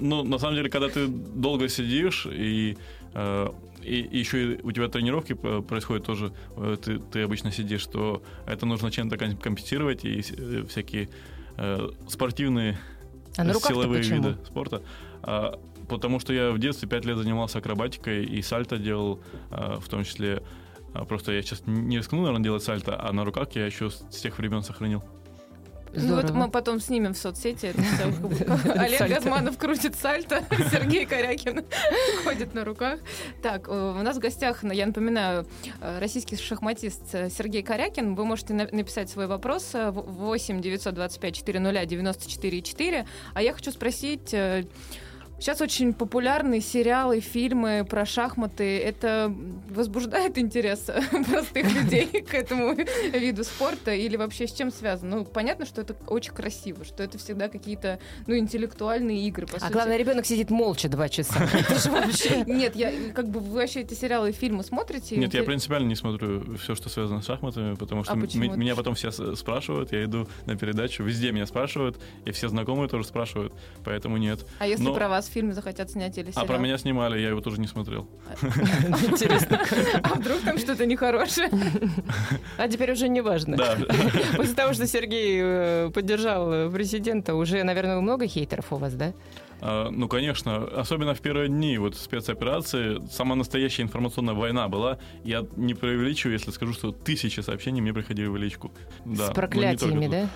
[0.00, 2.78] Ну, на самом деле, когда ты долго сидишь и
[3.12, 3.48] э,
[3.82, 8.66] и еще и у тебя тренировки происходят тоже, э, ты, ты обычно сидишь, то это
[8.66, 11.08] нужно чем-то ком- компенсировать, и э, всякие
[11.56, 12.78] э, спортивные
[13.36, 14.82] А на силовые виды спорта.
[15.22, 19.88] А, потому что я в детстве 5 лет занимался акробатикой и сальто делал, а, в
[19.88, 20.42] том числе.
[20.92, 23.98] А, просто я сейчас не рискну, наверное, делать сальто, а на руках я еще с,
[24.10, 25.02] тех времен сохранил.
[25.92, 26.44] Ну вот Здорово.
[26.46, 27.74] мы потом снимем в соцсети.
[28.78, 29.08] Олег.
[29.08, 31.64] Газманов крутит сальто, Сергей Корякин
[32.24, 33.00] ходит на руках.
[33.42, 35.46] Так, э, у нас в гостях, я напоминаю,
[35.80, 38.14] э, российский шахматист э, Сергей Корякин.
[38.14, 43.06] Вы можете на- написать свой вопрос э, в 8 925 400 94 4.
[43.34, 44.32] А я хочу спросить,
[45.40, 48.78] Сейчас очень популярны сериалы, фильмы про шахматы.
[48.78, 49.34] Это
[49.70, 50.80] возбуждает интерес
[51.30, 55.16] простых людей к этому виду спорта или вообще с чем связано?
[55.16, 59.60] Ну, понятно, что это очень красиво, что это всегда какие-то, ну, интеллектуальные игры, по А
[59.60, 59.72] сути.
[59.72, 61.40] главное, ребенок сидит молча два часа.
[62.46, 65.16] Нет, я как бы вы вообще эти сериалы и фильмы смотрите?
[65.16, 68.36] Нет, я принципиально не смотрю все, что связано с шахматами, потому что А это?
[68.36, 73.04] меня потом все спрашивают, я иду на передачу, везде меня спрашивают, и все знакомые тоже
[73.06, 74.46] спрашивают, поэтому нет.
[74.58, 76.44] А если про вас фильм захотят снять или сериал?
[76.44, 78.08] А про меня снимали, я его тоже не смотрел.
[78.42, 79.60] Интересно.
[80.02, 81.50] А вдруг там что-то нехорошее?
[82.58, 83.56] А теперь уже не важно.
[83.56, 83.76] Да,
[84.36, 89.12] После того, что Сергей э, поддержал э, президента, уже, наверное, много хейтеров у вас, да?
[89.60, 94.98] А, Ну, конечно, особенно в первые дни вот спецоперации, самая настоящая информационная война была.
[95.24, 98.72] Я не преувеличиваю, если скажу, что тысячи сообщений мне приходили в личку.
[99.04, 100.10] Да, С ну, проклятиями, тут.
[100.12, 100.28] да?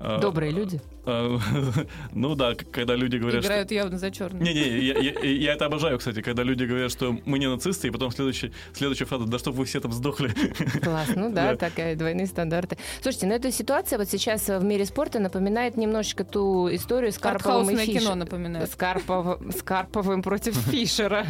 [0.00, 0.80] А, Добрые люди.
[1.06, 1.38] а,
[2.12, 3.48] Ну да, когда люди говорят, что...
[3.52, 4.40] Играют явно за черный.
[4.42, 7.90] Не-не, я, я- я это обожаю, кстати, когда люди говорят, что мы не нацисты, и
[7.90, 10.28] потом следующий, следующая фраза, да чтоб вы все там сдохли.
[10.82, 11.56] Класс, ну да, Да.
[11.56, 12.78] такая двойные стандарты.
[13.02, 17.70] Слушайте, ну эта ситуация вот сейчас в мире спорта напоминает немножечко ту историю с Карповым
[17.70, 18.18] и Артхаусное кино Фишером.
[18.20, 18.70] напоминает.
[18.70, 21.26] С, Карпов- с Карповым против Фишера.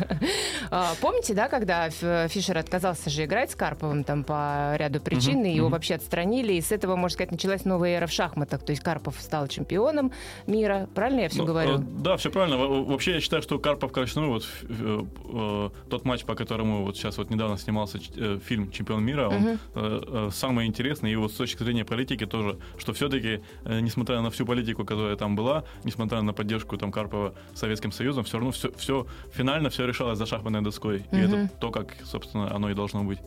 [0.71, 5.55] А, Помните, да, когда Фишер отказался же играть с Карповым там по ряду причин, и
[5.55, 8.58] его вообще отстранили, и с этого, можно сказать, началась новая эра в шахматах.
[8.65, 10.13] То есть Карпов стал чемпионом
[10.47, 10.89] мира.
[10.95, 11.75] Правильно я все Ну, говорю?
[11.77, 12.57] э, Да, все правильно.
[12.59, 16.97] Во- Вообще я считаю, что Карпов Корочной, вот э, э, тот матч, по которому вот
[16.97, 19.59] сейчас вот недавно снимался э, фильм «Чемпион мира», он Мгм.
[19.75, 21.13] э, э, самый интересный.
[21.13, 25.37] И вот с точки зрения политики тоже, что все-таки, несмотря на всю политику, которая там
[25.37, 30.19] была, несмотря на поддержку там Карпова Советским Союзом, все равно все, все финально все решалось
[30.19, 31.05] за шахматной доской.
[31.13, 31.25] И Мгм.
[31.25, 33.19] это то, как, собственно, оно и должно быть.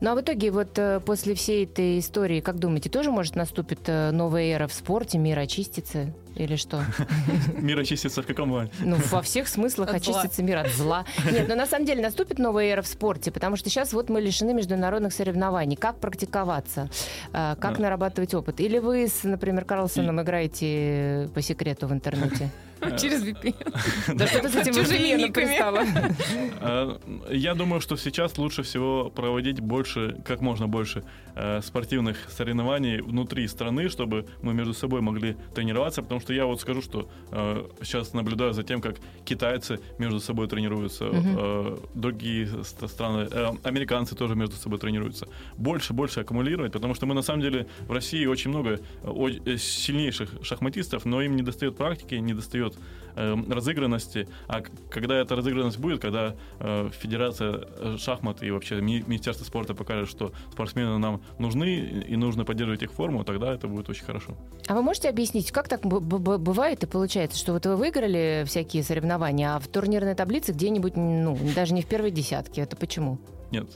[0.00, 3.80] Ну а в итоге вот э, после всей этой истории, как думаете, тоже может наступит
[3.86, 6.84] э, новая эра в спорте, мир очистится или что?
[7.60, 8.70] Мир очистится в каком плане?
[8.80, 10.14] Ну, во всех смыслах От зла.
[10.20, 11.04] очистится мир от зла.
[11.30, 14.20] Нет, но на самом деле наступит новая эра в спорте, потому что сейчас вот мы
[14.20, 15.76] лишены международных соревнований.
[15.76, 16.88] Как практиковаться?
[17.32, 17.82] А, Как Да.
[17.82, 18.60] нарабатывать опыт?
[18.60, 22.50] Или вы с, например, Карлсоном играете по секрету в интернете?
[23.00, 24.14] Через VPN.
[24.14, 26.14] Да что-то с этим VPN.
[26.60, 26.98] Э,
[27.34, 31.02] Я думаю, что сейчас лучше всего проводить больше, как можно больше
[31.34, 36.60] э, спортивных соревнований внутри страны, чтобы мы между собой могли тренироваться, потому что я вот
[36.60, 41.36] скажу, что э, сейчас наблюдаю за тем, как китайцы между собой тренируются, Мгм.
[41.38, 45.28] э, другие ст- страны, э, американцы тоже между собой тренируются.
[45.56, 49.28] Больше, больше аккумулировать, потому что мы на самом деле в России очень много э, о-
[49.28, 52.74] э, сильнейших шахматистов, но им не достает практики, не достает
[53.16, 54.28] э, разыгранности.
[54.46, 59.74] А когда эта разыгранность будет, когда э, Федерация э, шахмат и вообще ми- Министерство спорта
[59.74, 64.36] покажет, что спортсмены нам нужны и нужно поддерживать их форму, тогда это будет очень хорошо.
[64.68, 68.44] А вы можете объяснить, как так б- б- бывает и получается, что вот вы выиграли
[68.46, 72.60] всякие соревнования, а в турнирной таблице где-нибудь, ну, даже не в первой десятке.
[72.62, 73.18] Это почему?
[73.50, 73.66] Нет,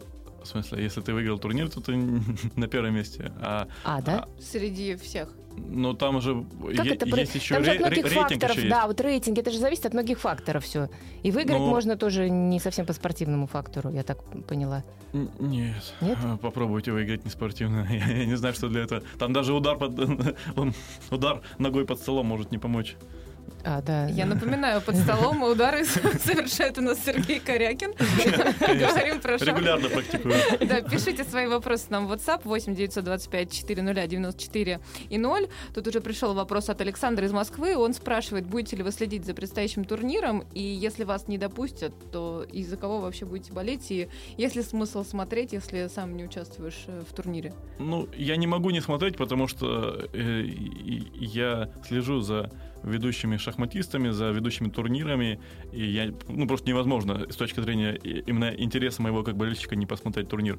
[0.42, 1.96] в смысле, если ты выиграл турнир, то ты
[2.57, 3.33] на первом месте.
[3.40, 4.26] А, А, да?
[4.40, 5.29] Среди всех.
[5.57, 6.44] но там же
[6.76, 8.76] Как е- это про- есть еще Там же от многих ре- рейтинг факторов, еще да,
[8.76, 8.87] есть.
[8.87, 10.88] вот рейтинг, это же зависит от многих факторов все.
[11.22, 14.85] И выиграть Ну- можно тоже не совсем по спортивному фактору, я так поняла.
[15.12, 15.94] Н- Нет.
[16.00, 16.18] Нет?
[16.24, 17.87] А, Попробуйте выиграть неспортивно.
[17.90, 19.03] Я, я не знаю, что для этого.
[19.18, 19.92] Там даже удар под
[21.11, 22.96] удар ногой под столом может не помочь.
[23.64, 24.07] А, да.
[24.09, 25.85] Я напоминаю, под столом удары
[26.25, 27.92] совершает у нас Сергей Корякин.
[27.92, 29.44] Говорим про шахматы.
[29.44, 30.35] Регулярно практикую.
[30.61, 35.49] Да, пишите свои вопросы нам в WhatsApp 8 925 400 94 и 0.
[35.75, 37.77] Тут уже пришел вопрос от Александра из Москвы.
[37.77, 42.44] Он спрашивает, будете ли вы следить за предстоящим турниром, и если вас не допустят, то
[42.53, 47.03] из-за кого вообще будете болеть, и есть ли смысл смотреть, если сам не участвуешь э,
[47.09, 47.53] в турнире?
[47.79, 50.44] Ну, я не могу не смотреть, потому что э,
[51.14, 52.51] я слежу за
[52.83, 55.40] ведущими шахматистами, за ведущими турнирами,
[55.73, 60.29] и я, ну, просто невозможно с точки зрения именно интереса моего как болельщика не посмотреть
[60.29, 60.59] турнир.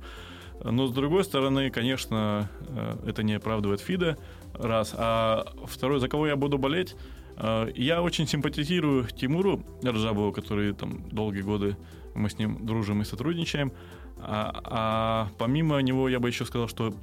[0.63, 4.17] Но, с другой стороны, конечно, э, это не оправдывает ФИДа,
[4.53, 4.93] раз.
[4.95, 6.95] А второй, за кого я буду болеть,
[7.37, 11.77] э, я очень симпатизирую Тимуру Ржабову, который там долгие годы
[12.13, 13.71] мы с ним дружим и сотрудничаем.
[14.17, 16.93] А, а помимо него я бы еще сказал, что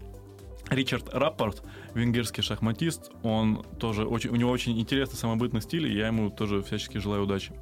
[0.71, 1.63] Ричард Раппорт,
[1.95, 6.63] венгерский шахматист, он тоже очень, у него очень интересный самобытный стиль, и я ему тоже
[6.63, 7.53] всячески желаю удачи.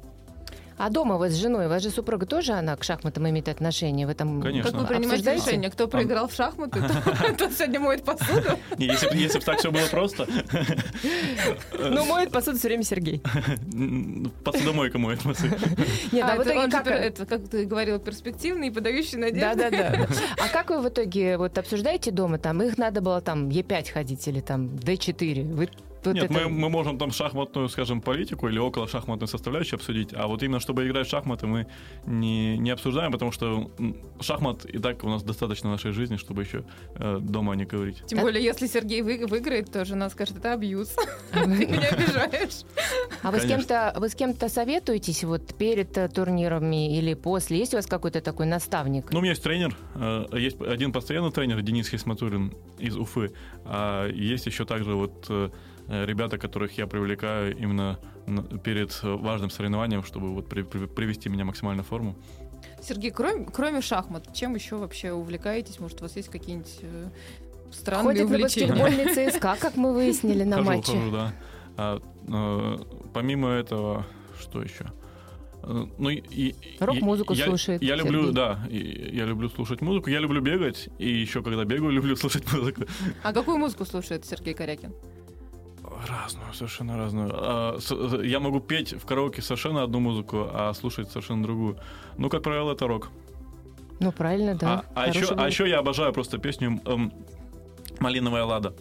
[0.77, 4.05] А дома вы с женой, у вас же супруга тоже, она к шахматам имеет отношение?
[4.05, 4.71] Вы там Конечно.
[4.71, 5.69] Как вы принимаете решение?
[5.71, 6.81] Кто проиграл в шахматы,
[7.37, 8.41] тот- сегодня моет посуду?
[8.77, 9.07] Если,
[9.39, 10.27] бы так все было просто,
[11.79, 13.21] Ну, моет посуду все время Сергей.
[13.73, 15.47] м, посудомойка моет носы.
[16.11, 17.27] Нет, а, А, в это итоге как...
[17.27, 19.39] как ты говорила, перспективный и подающий надежды.
[19.69, 20.07] Да-да-да.
[20.37, 24.27] А как вы в итоге вот обсуждаете дома, там, их надо было там Е5 ходить
[24.27, 25.53] или там Д4?
[25.53, 25.69] Вы
[26.07, 30.09] Вот Нет, это- мы, мы можем там шахматную, скажем, политику или около шахматную составляющую обсудить,
[30.13, 31.67] а вот именно чтобы играть в шахматы мы
[32.05, 33.71] не, не обсуждаем, потому что
[34.21, 36.63] шахмат и так у нас достаточно в нашей жизни, чтобы еще
[36.95, 38.03] э, дома не говорить.
[38.07, 40.95] Тем более, если Сергей вы- выиграет, то жена скажет, это абьюз.
[41.33, 42.63] А Ты вы- меня обижаешь.
[43.23, 47.57] А вы с кем-то вы с кем-то советуетесь вот перед э, турнирами или после?
[47.57, 49.11] Есть у вас какой-то такой наставник?
[49.11, 53.31] Ну, у меня есть тренер, э, есть один постоянный тренер, Денис Хисматуллин из Уфы,
[53.65, 55.49] а есть еще также вот э,
[55.89, 57.97] ребята, которых я привлекаю именно
[58.63, 62.15] перед э, важным соревнованием, чтобы вот при- при- привести меня максимально в форму.
[62.81, 65.79] Сергей, кроме, кроме шахмат, чем еще вообще увлекаетесь?
[65.79, 67.09] Может, у вас есть какие-нибудь э,
[67.71, 68.73] странные Ходит на увлечения?
[68.73, 70.91] баскетбольный ЦСКА, как мы выяснили на хожу, матче.
[70.91, 71.33] хожу, да.
[71.77, 74.05] А, э, помимо этого,
[74.39, 74.85] что еще?
[75.63, 78.35] Э, Ну, и- Рок-музыку я- слушает Я люблю, Сергей.
[78.35, 82.51] да, и я люблю слушать музыку, я люблю бегать, и еще когда бегаю, люблю слушать
[82.51, 82.83] музыку.
[83.23, 84.93] А какую музыку слушает Сергей Корякин?
[86.05, 87.31] Разную, совершенно разную.
[87.33, 91.77] А, с- я могу петь в караоке совершенно одну музыку, а слушать совершенно другую.
[92.17, 93.09] Ну, как правило, это рок.
[93.99, 94.83] Ну, правильно, да.
[94.93, 97.11] а, а еще, а еще я обожаю просто песню эм,
[97.99, 98.75] «Малиновая лада».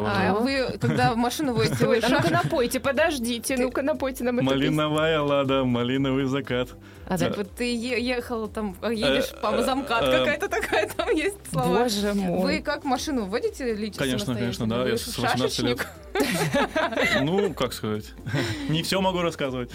[0.00, 4.50] А вы, когда в машину водите, вы а ну-ка напойте, подождите, ну-ка напойте нам песню.
[4.50, 6.70] Малиновая лада, малиновый закат.
[7.06, 10.88] А, Так вот ты ехал там, а едешь Э, по э, замкат, э, какая-то такая
[10.88, 11.82] там есть слова.
[11.82, 12.42] Боже мой.
[12.42, 15.86] Вы как машину водите лично Конечно, конечно, да, я с 18 лет.
[17.22, 18.12] Ну, как сказать.
[18.68, 19.70] Не все могу рассказывать.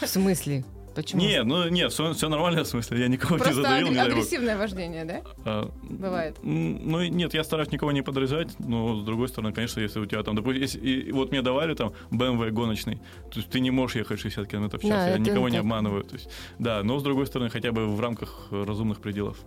[0.00, 0.64] В смысле?
[0.94, 1.20] Почему?
[1.22, 3.00] Не, ну нет, все, нормально в смысле.
[3.00, 5.22] Я никого не Просто задавил, агр- не агрессивное вождение, да?
[5.44, 6.36] А, Бывает.
[6.42, 10.22] Ну, нет, я стараюсь никого не подразать, но с другой стороны, конечно, если у тебя
[10.22, 12.96] там, допустим, если, и- вот мне давали там BMW гоночный,
[13.30, 15.60] то есть ты не можешь ехать 60 км в час, Да, я никого не так.
[15.60, 16.04] обманываю.
[16.04, 16.28] То есть,
[16.58, 19.38] да, но с другой стороны, хотя бы в рамках э, разумных пределов.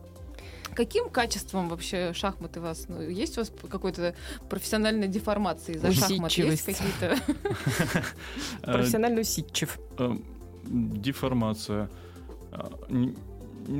[0.73, 2.87] Каким качеством вообще шахматы вас?
[2.89, 4.13] Ну, есть у вас какой-то
[4.49, 6.31] профессиональной деформации за шахмат?
[6.33, 7.17] Есть какие-то?
[8.63, 9.79] Э, Профессионально усидчив.
[10.69, 11.89] Деформация.
[12.51, 12.69] А,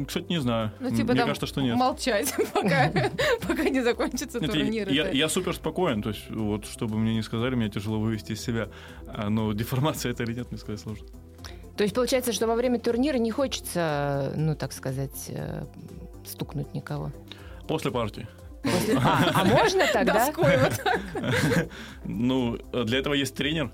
[0.07, 0.71] Кстати, не знаю.
[0.79, 1.77] Ну, типа Мне там кажется, что нет.
[1.77, 2.91] молчать, пока,
[3.47, 4.89] пока не закончится Нет, турнир.
[4.89, 8.69] я супер спокоен, то есть вот чтобы мне не сказали, меня тяжело вывести из себя.
[9.07, 11.07] А, но деформация это или нет, мне сказать сложно.
[11.77, 15.65] То есть получается, что во время турнира не хочется, ну, так сказать, э,
[16.25, 17.11] стукнуть никого.
[17.67, 18.27] После партии.
[18.97, 20.25] А, а можно тогда?
[20.25, 20.99] Доской вот так.
[22.05, 23.71] Ну, для этого есть тренер,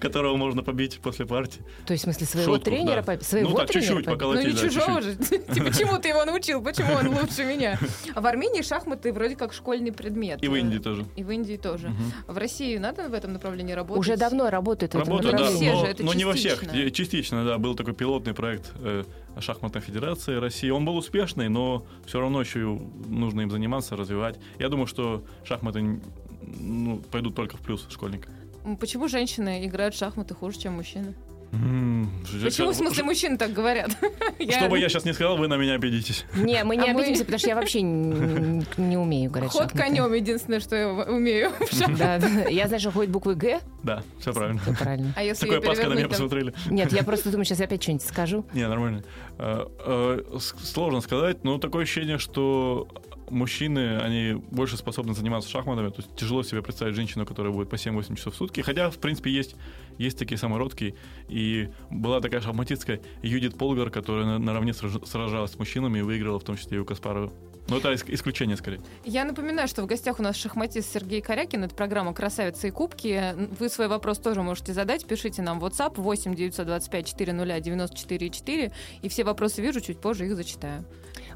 [0.00, 1.62] которого можно побить после партии.
[1.86, 3.02] То есть, в смысле, своего Шутку, тренера?
[3.02, 3.16] да.
[3.16, 4.06] по- Своего Ну, так, тренера чуть-чуть, побить?
[4.06, 5.48] Ну поколотить, не да, чужого чуть-чуть.
[5.48, 5.54] же.
[5.54, 6.62] Типа, чему ты его научил?
[6.62, 7.78] Почему он лучше меня?
[8.14, 10.42] А в Армении шахматы вроде как школьный предмет.
[10.42, 11.04] И в Индии тоже.
[11.16, 11.92] И в Индии тоже.
[12.26, 14.00] В России надо в этом направлении работать?
[14.00, 15.94] Уже давно работает в этом Работаю, да, направлении.
[15.94, 16.52] все но, не во всех.
[16.60, 16.76] частично.
[16.76, 19.04] Е- Частично, да, был такой пилотный проект э,
[19.38, 20.70] шахматной федерации России.
[20.70, 24.38] Он был успешный, но все равно еще нужно им заниматься, развивать.
[24.58, 26.00] Я думаю, что шахматы
[26.42, 28.34] ну, пойдут только в плюс школьникам.
[28.64, 31.14] М, Почему женщины играют в шахматы хуже, чем мужчины?
[31.50, 33.90] Почему, в смысле, мужчины так говорят?
[33.90, 36.24] Что бы я сейчас не сказал, вы на меня обидитесь.
[36.34, 40.60] Не, мы не А обидимся, потому что я вообще не умею в Ход конем единственное,
[40.60, 41.50] что я умею.
[41.98, 42.16] Да,
[42.48, 43.60] я знаю, что ходит буквы Г.
[43.82, 44.60] Да, все правильно.
[44.60, 45.12] Всё правильно.
[45.16, 46.54] А если Такое паска на меня посмотрели.
[46.70, 48.44] Нет, я просто думаю, сейчас я опять что-нибудь скажу.
[48.52, 49.02] Не, нормально.
[49.38, 52.86] Э, э, Сложно сказать, но такое ощущение, что
[53.30, 55.88] мужчины, они больше способны заниматься шахматами.
[55.88, 58.60] То есть тяжело себе представить женщину, которая будет по 7-8 часов в сутки.
[58.60, 59.56] Хотя, в принципе, есть,
[59.98, 60.94] есть такие самородки.
[61.28, 66.38] И была такая шахматистка Юдит Полгар, которая на- наравне сраж- сражалась с мужчинами и выиграла,
[66.38, 67.32] в том числе и у Каспарова.
[67.70, 68.80] Но это ис- исключение скорее.
[69.04, 71.64] Я напоминаю, что в гостях у нас шахматист Сергей Корякин.
[71.64, 73.34] Это программа «Красавицы и кубки».
[73.58, 75.06] Вы свой вопрос тоже можете задать.
[75.06, 78.72] Пишите нам в WhatsApp 8 925 400 94 4.
[79.02, 80.84] И все вопросы вижу, чуть позже их зачитаю.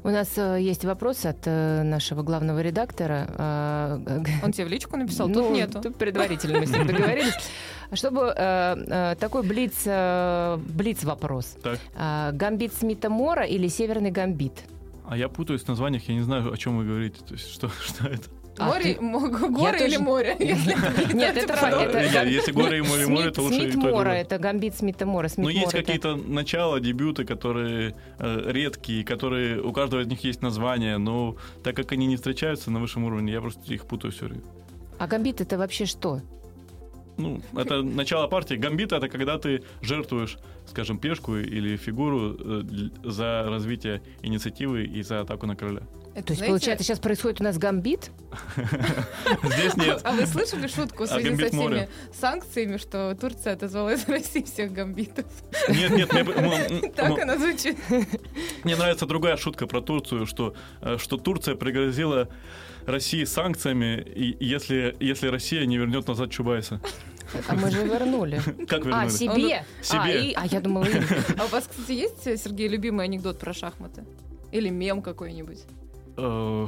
[0.03, 3.25] У нас э, есть вопрос от э, нашего главного редактора.
[4.05, 5.27] Г- Он тебе в личку написал?
[5.27, 5.81] Ну, Тут нету.
[5.81, 7.33] тут предварительно мы с ним договорились.
[7.93, 11.55] Чтобы э, э, такой блиц, э, блиц вопрос.
[12.33, 14.53] Гамбит Смита Мора или Северный Гамбит?
[15.07, 17.19] А я путаюсь в названиях, я не знаю, о чем вы говорите.
[17.25, 18.29] То есть, что, что это?
[18.57, 19.01] А Море, ты-
[19.49, 20.35] горы или тоже- море?
[21.13, 21.93] Нет, это факт.
[21.93, 25.27] Нет, если горы и море, море, то лучше и Смит Мора, это Гамбит Смита Мора.
[25.27, 30.07] Смит Но есть Мора, это- какие-то начала, дебюты, которые э, редкие, которые у каждого из
[30.07, 33.85] них есть название, но так как они не встречаются на высшем уровне, я просто их
[33.85, 34.43] путаю все время.
[34.99, 36.21] А Гамбит это вообще что?
[37.17, 38.55] Ну, это начало партии.
[38.55, 42.63] Гамбит это когда ты жертвуешь, скажем, пешку или фигуру э,
[43.03, 45.81] за развитие инициативы и за атаку на короля.
[46.15, 48.09] Это, То есть, знаете, получается, сейчас происходит у нас гамбит?
[49.43, 49.99] Здесь нет.
[50.03, 54.43] А вы слышали шутку в А связи со всеми санкциями, что Турция отозвала из России
[54.43, 55.25] всех гамбитов?
[55.67, 56.09] Нет, нет,
[56.95, 57.77] Так она звучит.
[58.63, 62.29] мне нравится другая шутка про Турцию, что, э, что Турция пригрозила
[62.85, 66.79] России санкциями, и если, если Россия не вернет назад Чубайса.
[67.49, 68.39] А мы же вернули.
[68.69, 69.09] Как А, вернули?
[69.09, 69.65] себе?
[69.81, 69.99] Себе.
[69.99, 71.03] А, и- а я думала, им.
[71.37, 74.05] А у вас, кстати, есть, Сергей, любимый анекдот про шахматы?
[74.51, 75.59] Или мем какой-нибудь?
[76.17, 76.67] Э,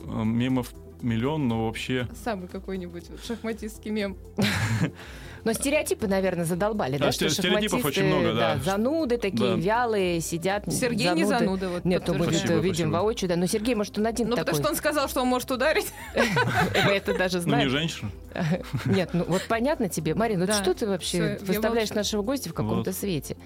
[0.00, 0.72] э, Мемов
[1.02, 2.08] миллион, но вообще...
[2.24, 4.16] Самый какой-нибудь шахматистский мем.
[5.46, 7.06] Но стереотипы, наверное, задолбали, да?
[7.06, 8.58] Да, что стереотипов шахматисты, очень много, да.
[8.64, 9.54] зануды такие, Да.
[9.54, 10.64] вялые, сидят.
[10.66, 11.38] Сергей не зануды.
[11.46, 12.88] зануда, вот Нет, ну мы видим спасибо.
[12.88, 13.36] воочию, да.
[13.36, 14.46] Но Сергей, может, он один Ну, такой.
[14.46, 15.86] потому что он сказал, что он может ударить.
[16.84, 17.70] Мы это даже Ну, не знаем.
[17.70, 18.10] женщина.
[18.86, 20.16] Нет, ну вот понятно тебе.
[20.16, 20.62] Марина, вот Да.
[20.62, 22.96] что ты вообще выставляешь нашего гостя в каком-то Вот.
[22.98, 23.36] свете?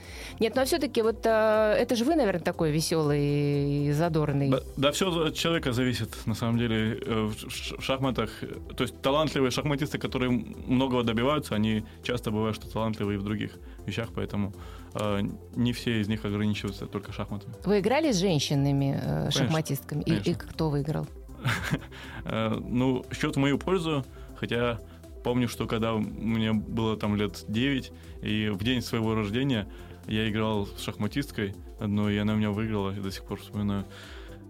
[0.40, 4.48] Нет, ну а все-таки вот а, это же вы, наверное, такой веселый и задорный.
[4.48, 8.30] Да, да все от человека зависит, на самом деле, э, в шахматах.
[8.74, 13.53] То есть талантливые шахматисты, которые многого добиваются, они часто бывают, что талантливые и в других
[13.86, 14.53] вещах, поэтому
[14.95, 15.20] э,
[15.57, 17.55] не все из них ограничиваются только шахматами.
[17.64, 20.03] Вы играли с женщинами э, Конечно, шахматистками?
[20.03, 20.34] И- И, конечно.
[20.49, 21.07] кто выиграл?
[22.24, 24.05] Э, Ну, счет в мою пользу,
[24.36, 24.78] хотя
[25.24, 29.66] помню, что когда мне было там лет 9, и в день своего рождения
[30.07, 33.84] я играл с шахматисткой одной, и она меня выиграла, и до сих пор вспоминаю.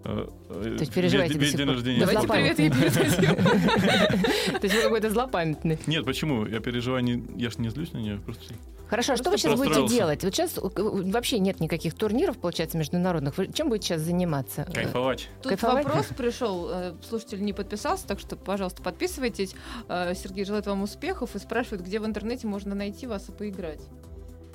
[0.04, 2.00] Э, э, есть переживаете весь, весь день рождения.
[2.00, 3.36] Да Давайте привет ей передадим.
[4.60, 5.78] То есть вы какой-то злопамятный.
[5.86, 6.46] Нет, почему?
[6.46, 8.54] Я переживаю, не, я ж не злюсь на нее, просто...
[8.90, 10.24] Хорошо, а что вы сейчас будете делать?
[10.24, 13.38] Вот сейчас э, вообще нет никаких турниров, получается, международных.
[13.38, 14.66] Вы чем будете сейчас заниматься?
[14.68, 15.28] Э, Кайфовать.
[15.42, 15.84] Тут Кайфовать?
[15.84, 19.54] вопрос пришел, э, слушатель не подписался, так что, пожалуйста, подписывайтесь.
[19.88, 23.80] Э, Сергей желает вам успехов и спрашивает, где в интернете можно найти вас и поиграть.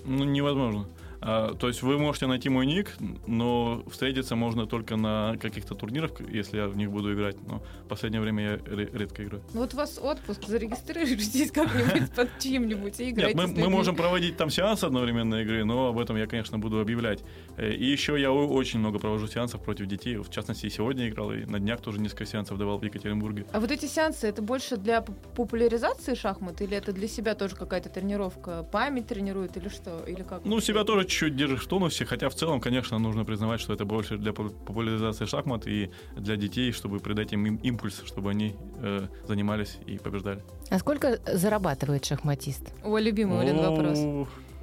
[0.03, 0.85] Ну, невозможно.
[1.21, 2.91] А, то есть вы можете найти мой ник,
[3.27, 7.35] но встретиться можно только на каких-то турнирах, если я в них буду играть.
[7.47, 9.43] Но в последнее время я ре- редко играю.
[9.53, 13.55] Ну вот у вас отпуск, зарегистрируйтесь как-нибудь под чьим-нибудь и Нет, играйте мы, с мы
[13.57, 13.69] людьми.
[13.73, 17.23] можем проводить там сеансы одновременной игры, но об этом я, конечно, буду объявлять.
[17.57, 20.17] Э, И еще я очень много провожу сеансов против детей.
[20.17, 23.45] В частности, и сегодня играл, и на днях тоже несколько сеансов давал в Екатеринбурге.
[23.53, 27.55] А вот эти сеансы, это больше для поп- популяризации шахмат или это для себя тоже
[27.55, 28.63] какая-то тренировка?
[28.71, 30.03] Память тренирует или что?
[30.07, 30.43] Или как?
[30.45, 33.85] Ну, себя тоже чуть-чуть держишь в тонусе, хотя в целом, конечно, нужно признавать, что это
[33.85, 38.55] больше для по- популяризации шахмат и для детей, чтобы придать им им импульс, чтобы они
[38.81, 40.43] э, занимались и побеждали.
[40.69, 42.61] А сколько зарабатывает шахматист?
[42.83, 43.99] Ой, любимый Олен вопрос.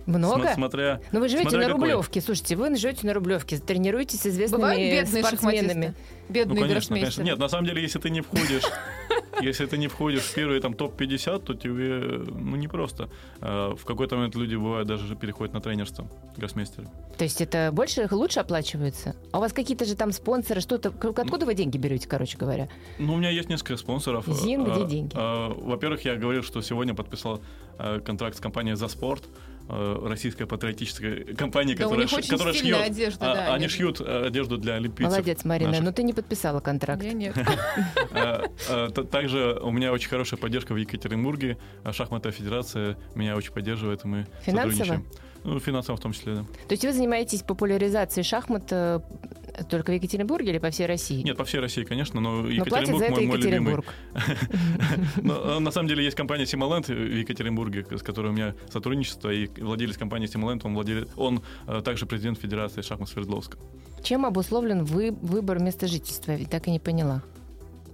[0.05, 0.35] Много?
[0.41, 1.93] см- Смотря Ну вы живете смотря на какой.
[1.93, 2.21] Рублевке.
[2.21, 5.59] Слушайте, вы живете на Рублевке, тренируетесь с известными Бывают бедные спортсменами.
[5.69, 5.95] шахматисты?
[6.29, 7.01] Ну, Бедные конечно, гроссмейстеры.
[7.15, 7.23] конечно.
[7.23, 8.65] Нет, на самом деле, если ты не входишь,
[9.41, 13.09] если ты не входишь в первый там топ-50, то тебе, ну, непросто.
[13.41, 16.07] А, В какой-то момент люди, бывают, даже переходят на тренерство,
[16.37, 16.89] гроссмейстеры.
[17.17, 19.15] То есть это больше, лучше оплачивается?
[19.33, 20.89] А у вас какие-то же там спонсоры, что-то...
[20.91, 22.69] Откуда вы деньги берете, короче говоря?
[22.99, 24.27] Ну, у меня есть несколько спонсоров.
[24.27, 25.13] Зин, А, где деньги?
[25.15, 27.41] а, Во-первых, я говорил, что сегодня подписал
[27.79, 29.23] а, контракт с компанией «За спорт»,
[29.69, 32.77] российская патриотическая компания, Да, у которая, них ш- очень которая шьет.
[32.81, 35.13] одежда, а, да, Они они- шьют а, одежду для олимпийцев.
[35.13, 35.71] Молодец, Марина.
[35.71, 35.85] наших.
[35.85, 37.03] Но ты не подписала контракт.
[37.03, 37.35] Я нет.
[38.13, 41.59] Т- Также у меня очень хорошая поддержка в Екатеринбурге.
[41.91, 44.73] Шахматная федерация меня очень поддерживает, и мы Финансово?
[44.85, 45.07] сотрудничаем.
[45.45, 46.43] Ну, финансово в том числе, да.
[46.69, 49.01] То есть вы занимаетесь популяризацией шахмат э,
[49.69, 51.23] только в Екатеринбурге или по всей России?
[51.23, 53.73] Нет, по всей России, конечно, но Но платят за Екатеринбург это мой, мой любимый.
[53.73, 53.95] Екатеринбург.
[55.43, 59.49] Э, на самом деле есть компания Симоленд в Екатеринбурге, с которой у меня сотрудничество, и
[59.61, 63.59] владелец компании Симоленд, он, владелец, он э, также президент Федерации шахмат Свердловска.
[64.03, 66.33] Чем обусловлен вы, выбор места жительства?
[66.33, 67.23] Я так и не поняла.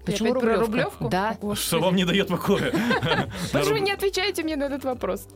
[0.05, 0.67] Почему опять про Рублевка?
[0.67, 1.09] Рублевку?
[1.09, 1.37] Да.
[1.41, 1.67] Господи.
[1.67, 2.73] Что вам не дает покоя?
[3.53, 5.29] Почему вы не отвечаете мне на этот вопрос?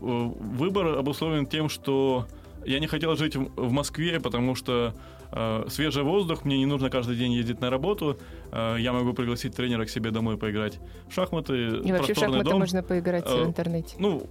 [0.00, 2.26] Э, э, Выбор обусловлен тем, что
[2.64, 4.94] я не хотел жить в Москве, потому что
[5.32, 8.18] э, свежий воздух, мне не нужно каждый день ездить на работу,
[8.52, 10.78] э, я могу пригласить тренера к себе домой поиграть
[11.08, 12.58] в шахматы, И вообще в шахматы дом.
[12.60, 13.96] можно поиграть Э, в интернете.
[13.98, 14.26] Ну,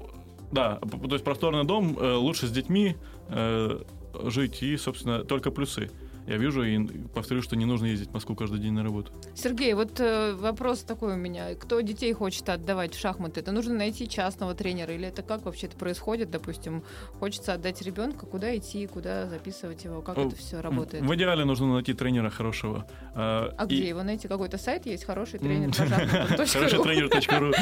[0.52, 2.96] да, то есть просторный дом, э, лучше с детьми
[3.30, 3.80] э,
[4.26, 5.90] жить и, собственно, только плюсы.
[6.28, 6.80] Я вижу и
[7.14, 9.12] повторю, что не нужно ездить в Москву каждый день на работу.
[9.36, 11.54] Сергей, вот э, вопрос такой у меня.
[11.56, 13.42] Кто детей хочет отдавать в шахматы?
[13.42, 14.94] Это нужно найти частного тренера?
[14.94, 16.32] Или это как вообще это происходит?
[16.32, 16.84] Допустим,
[17.20, 20.02] хочется отдать ребенка, куда идти, куда записывать его?
[20.02, 21.04] Как Э, это все работает?
[21.06, 22.88] В идеале нужно найти тренера хорошего.
[23.14, 24.28] э, А и- где его найти?
[24.28, 25.06] Какой-то сайт есть?
[25.06, 25.72] Хороший тренер.
[25.76, 27.54] Хороший тренер.ру.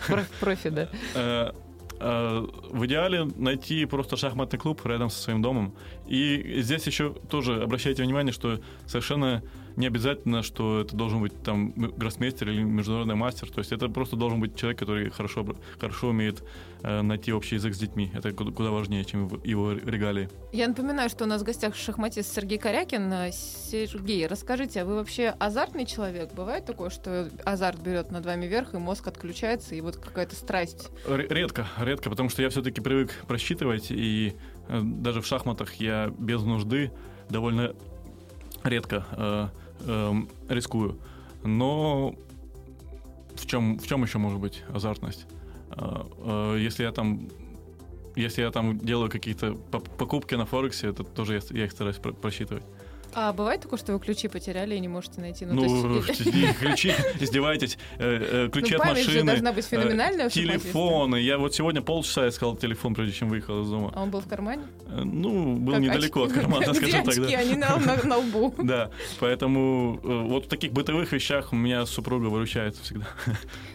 [0.06, 1.52] Про- Профи, да.
[1.98, 5.74] Э, В идеале найти просто шахматный клуб рядом со своим домом.
[6.06, 9.42] И здесь еще тоже обращайте внимание, что совершенно
[9.76, 13.50] не обязательно, что это должен быть там гроссмейстер или международный мастер.
[13.50, 15.46] То есть это просто должен быть человек, который хорошо,
[15.78, 16.42] хорошо умеет
[16.82, 18.10] э, найти общий язык с детьми.
[18.14, 20.28] Это куда важнее, чем его регалии.
[20.52, 23.12] Я напоминаю, что у нас в гостях шахматист Сергей Корякин.
[23.32, 26.32] Сергей, расскажите, а вы вообще азартный человек?
[26.32, 30.90] Бывает такое, что азарт берет над вами верх, и мозг отключается, и вот какая-то страсть?
[31.06, 34.34] Редко, редко, потому что я все-таки привык просчитывать, и
[34.68, 36.92] э, даже в шахматах я без нужды
[37.28, 37.74] довольно
[38.64, 39.48] редко э,
[39.80, 40.14] э,
[40.48, 40.98] рискую.
[41.44, 42.14] Но
[43.34, 45.26] в чем, в чем еще может быть азартность?
[45.70, 47.28] Э, э, если я там
[48.16, 49.54] если я там делаю какие-то
[49.98, 52.64] покупки на Форексе, это тоже я, я их стараюсь просчитывать.
[53.18, 55.46] А бывает такое, что вы ключи потеряли и не можете найти?
[55.46, 56.58] Ну, ну есть...
[56.58, 59.24] ключи, издеваетесь, э, э, ключи ну, от машины.
[59.24, 60.28] должна быть феноменальная.
[60.28, 61.16] Телефоны.
[61.16, 63.90] Я вот сегодня полчаса искал телефон, прежде чем выехал из дома.
[63.94, 64.64] А он был в кармане?
[64.88, 67.16] Э, ну, был недалеко от кармана, скажем так.
[67.16, 68.54] Очки, они на лбу.
[68.66, 73.06] Да, поэтому вот в таких бытовых вещах у меня супруга выручает всегда.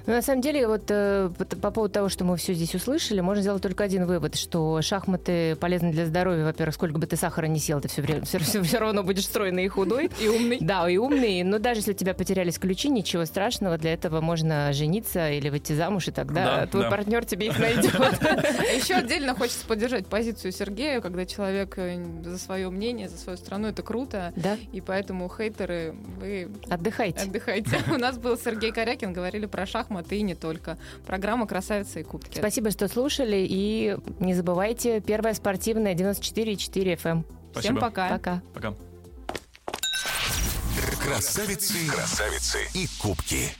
[0.06, 3.64] Ну, на самом деле, вот по поводу того, что мы все здесь услышали, можно сделать
[3.64, 6.44] только один вывод, что шахматы полезны для здоровья.
[6.44, 9.66] Во-первых, сколько бы ты сахара не съел, ты все, время, все, все равно будешь стройный
[9.66, 10.10] и худой.
[10.20, 10.58] И умный.
[10.60, 11.44] Да, и умный.
[11.44, 13.78] Но даже если у тебя потерялись ключи, ничего страшного.
[13.78, 16.90] Для этого можно жениться или выйти замуж, и тогда да, твой да.
[16.90, 17.94] партнер тебе их найдет.
[18.76, 23.70] Еще отдельно хочется поддержать позицию Сергея, когда человек э, за свое мнение, за свою страну,
[23.70, 24.34] это круто.
[24.36, 24.58] Да.
[24.74, 26.50] И поэтому хейтеры, вы...
[26.70, 27.24] Отдыхайте.
[27.24, 27.78] Отдыхайте.
[27.92, 30.78] У нас был Сергей Корякин, говорили про шахматы и не только.
[31.08, 32.38] Программа «Красавица и кубки».
[32.38, 33.46] Спасибо, что слушали.
[33.50, 37.24] И не забывайте, первая спортивная 94,4 FM.
[37.52, 37.62] Спасибо.
[37.62, 38.10] Всем пока.
[38.10, 38.42] Пока.
[38.54, 38.91] Пока.
[41.12, 43.54] Красавицы, красавицы и кубки.